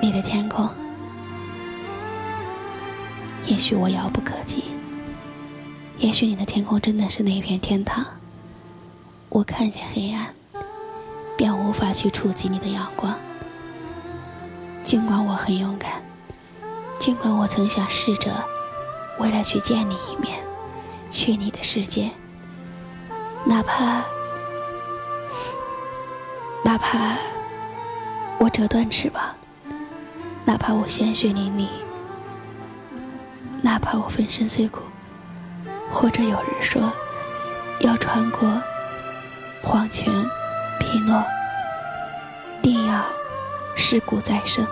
[0.00, 0.68] 你的天空，
[3.44, 4.64] 也许我遥不可及，
[5.98, 8.04] 也许你的天空真的是那片天堂。
[9.28, 10.34] 我看见黑暗。
[11.36, 13.14] 便无法去触及你的阳光。
[14.82, 16.02] 尽管我很勇敢，
[16.98, 18.32] 尽管我曾想试着
[19.18, 20.42] 为了去见你一面，
[21.10, 22.10] 去你的世界，
[23.44, 24.02] 哪怕
[26.64, 27.18] 哪怕
[28.38, 29.22] 我折断翅膀，
[30.46, 31.68] 哪怕我鲜血淋漓，
[33.60, 34.80] 哪怕我粉身碎骨，
[35.92, 36.90] 或者有人说
[37.80, 38.62] 要穿过
[39.62, 40.10] 黄泉。
[40.78, 41.24] 匹诺，
[42.62, 43.04] 定要
[43.74, 44.64] 尸骨再生，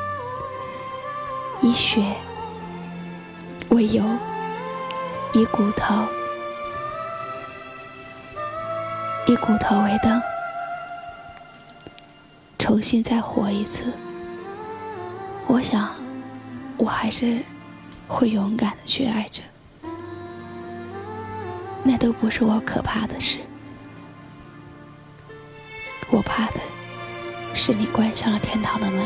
[1.61, 2.15] 以血
[3.71, 4.05] 为油，
[5.33, 6.05] 以骨头
[9.27, 10.23] 以骨头为灯，
[12.61, 13.93] 重新再活一次。
[15.47, 15.95] 我想，
[16.77, 17.43] 我还是
[18.09, 19.43] 会勇敢的去爱着，
[21.83, 23.39] 那都不是我可怕的事。
[26.11, 26.61] 我怕的
[27.55, 29.05] 是你关上了天堂的门，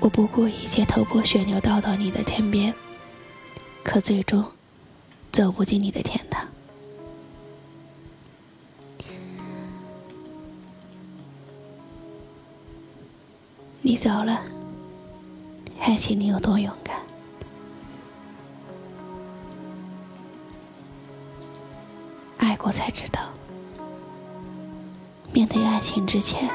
[0.00, 2.74] 我不顾一切头破血流到到你的天边，
[3.84, 4.44] 可最终
[5.30, 6.47] 走不进你的天堂。
[13.88, 14.42] 你走了，
[15.78, 16.94] 还请你有多勇敢？
[22.36, 23.30] 爱过才知道。
[25.32, 26.50] 面对爱情之前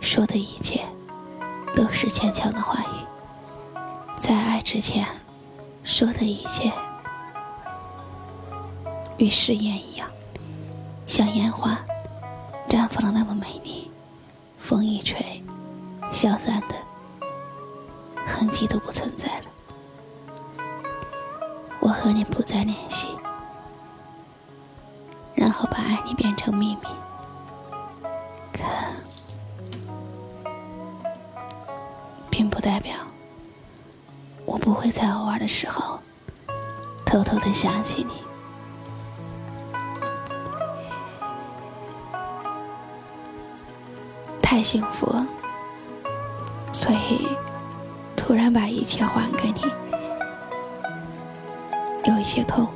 [0.00, 0.84] 说的一切，
[1.74, 3.80] 都是牵强的话语；
[4.20, 5.04] 在爱之前
[5.82, 6.70] 说的一切，
[9.16, 10.08] 与誓言一样，
[11.04, 11.76] 像烟花
[12.68, 13.90] 绽放的那么美丽，
[14.60, 15.27] 风一吹，
[16.18, 16.74] 消散的
[18.26, 19.44] 痕迹都不存在了。
[21.78, 23.16] 我和你不再联系，
[25.32, 26.88] 然后把爱你变成秘密。
[28.52, 28.64] 可
[32.28, 32.96] 并不代表
[34.44, 36.00] 我不会在偶尔的时候
[37.06, 38.24] 偷偷的想起你。
[44.42, 45.24] 太幸福了，
[46.72, 47.26] 所以
[48.16, 49.62] 突然把一切还给你，
[52.04, 52.68] 有一些痛，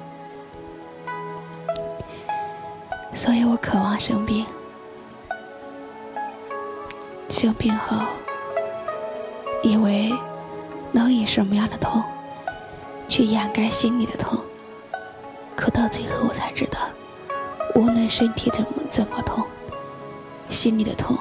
[3.15, 4.45] 所以我渴望生病。
[7.29, 7.97] 生病后，
[9.63, 10.13] 以为
[10.93, 12.03] 能以什么样的痛
[13.09, 14.39] 去掩盖心里的痛，
[15.57, 16.79] 可到最后我才知道，
[17.75, 19.45] 无论身体怎么怎么痛，
[20.49, 21.17] 心里的痛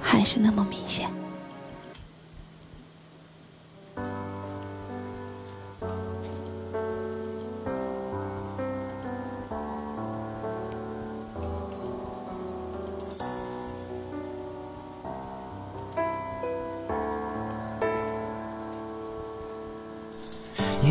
[0.00, 1.08] 还是那么明显。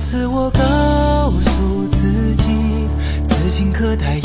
[0.00, 2.88] 次我告诉自己，
[3.22, 4.16] 此情可待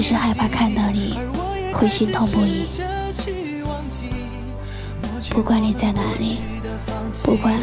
[0.00, 1.18] 只是害怕看到你
[1.74, 2.64] 会心痛不已。
[5.28, 6.38] 不管你在哪里，
[7.22, 7.54] 不管。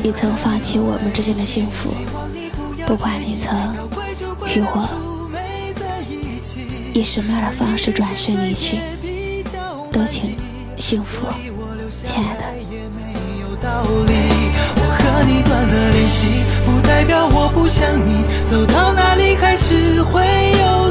[0.00, 1.92] 你曾放弃我们之间的幸福，
[2.86, 3.52] 不管你曾
[4.46, 4.88] 与我
[6.94, 8.78] 以什么样的方式转身离去，
[9.90, 10.36] 都请
[10.78, 11.26] 幸福，
[11.90, 12.44] 亲爱的。
[13.62, 18.24] 我和你断了联系，不代表我不想你。
[18.48, 20.22] 走到哪里还是会
[20.58, 20.90] 有